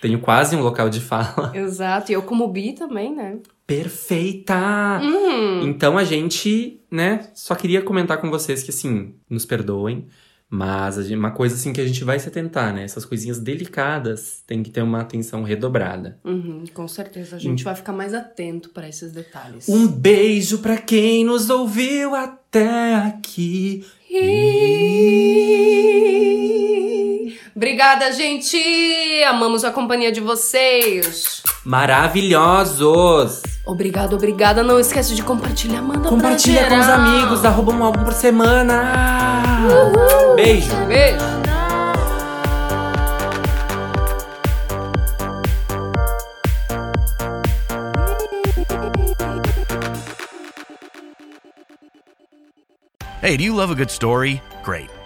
[0.00, 1.50] tenho quase um local de fala.
[1.54, 3.38] Exato, e eu como bi também, né?
[3.68, 4.98] Perfeita!
[5.02, 5.68] Uhum.
[5.68, 10.06] Então a gente, né, só queria comentar com vocês que, assim, nos perdoem.
[10.50, 12.82] Mas uma coisa, assim, que a gente vai se atentar, né?
[12.82, 16.18] Essas coisinhas delicadas tem que ter uma atenção redobrada.
[16.24, 19.68] Uhum, com certeza, a gente vai ficar mais atento pra esses detalhes.
[19.68, 23.84] Um beijo pra quem nos ouviu até aqui.
[27.54, 28.56] Obrigada, gente!
[29.24, 31.42] Amamos a companhia de vocês!
[31.66, 33.42] Maravilhosos!
[33.68, 34.62] Obrigado, obrigada.
[34.62, 37.00] Não esquece de compartilhar, manda Compartilha pra com os geral.
[37.00, 38.92] amigos, arroba um álbum por semana.
[40.36, 40.74] Beijo!
[40.86, 41.18] Beijo!
[53.20, 54.40] Hey, do you love a good story?
[54.62, 54.88] Great.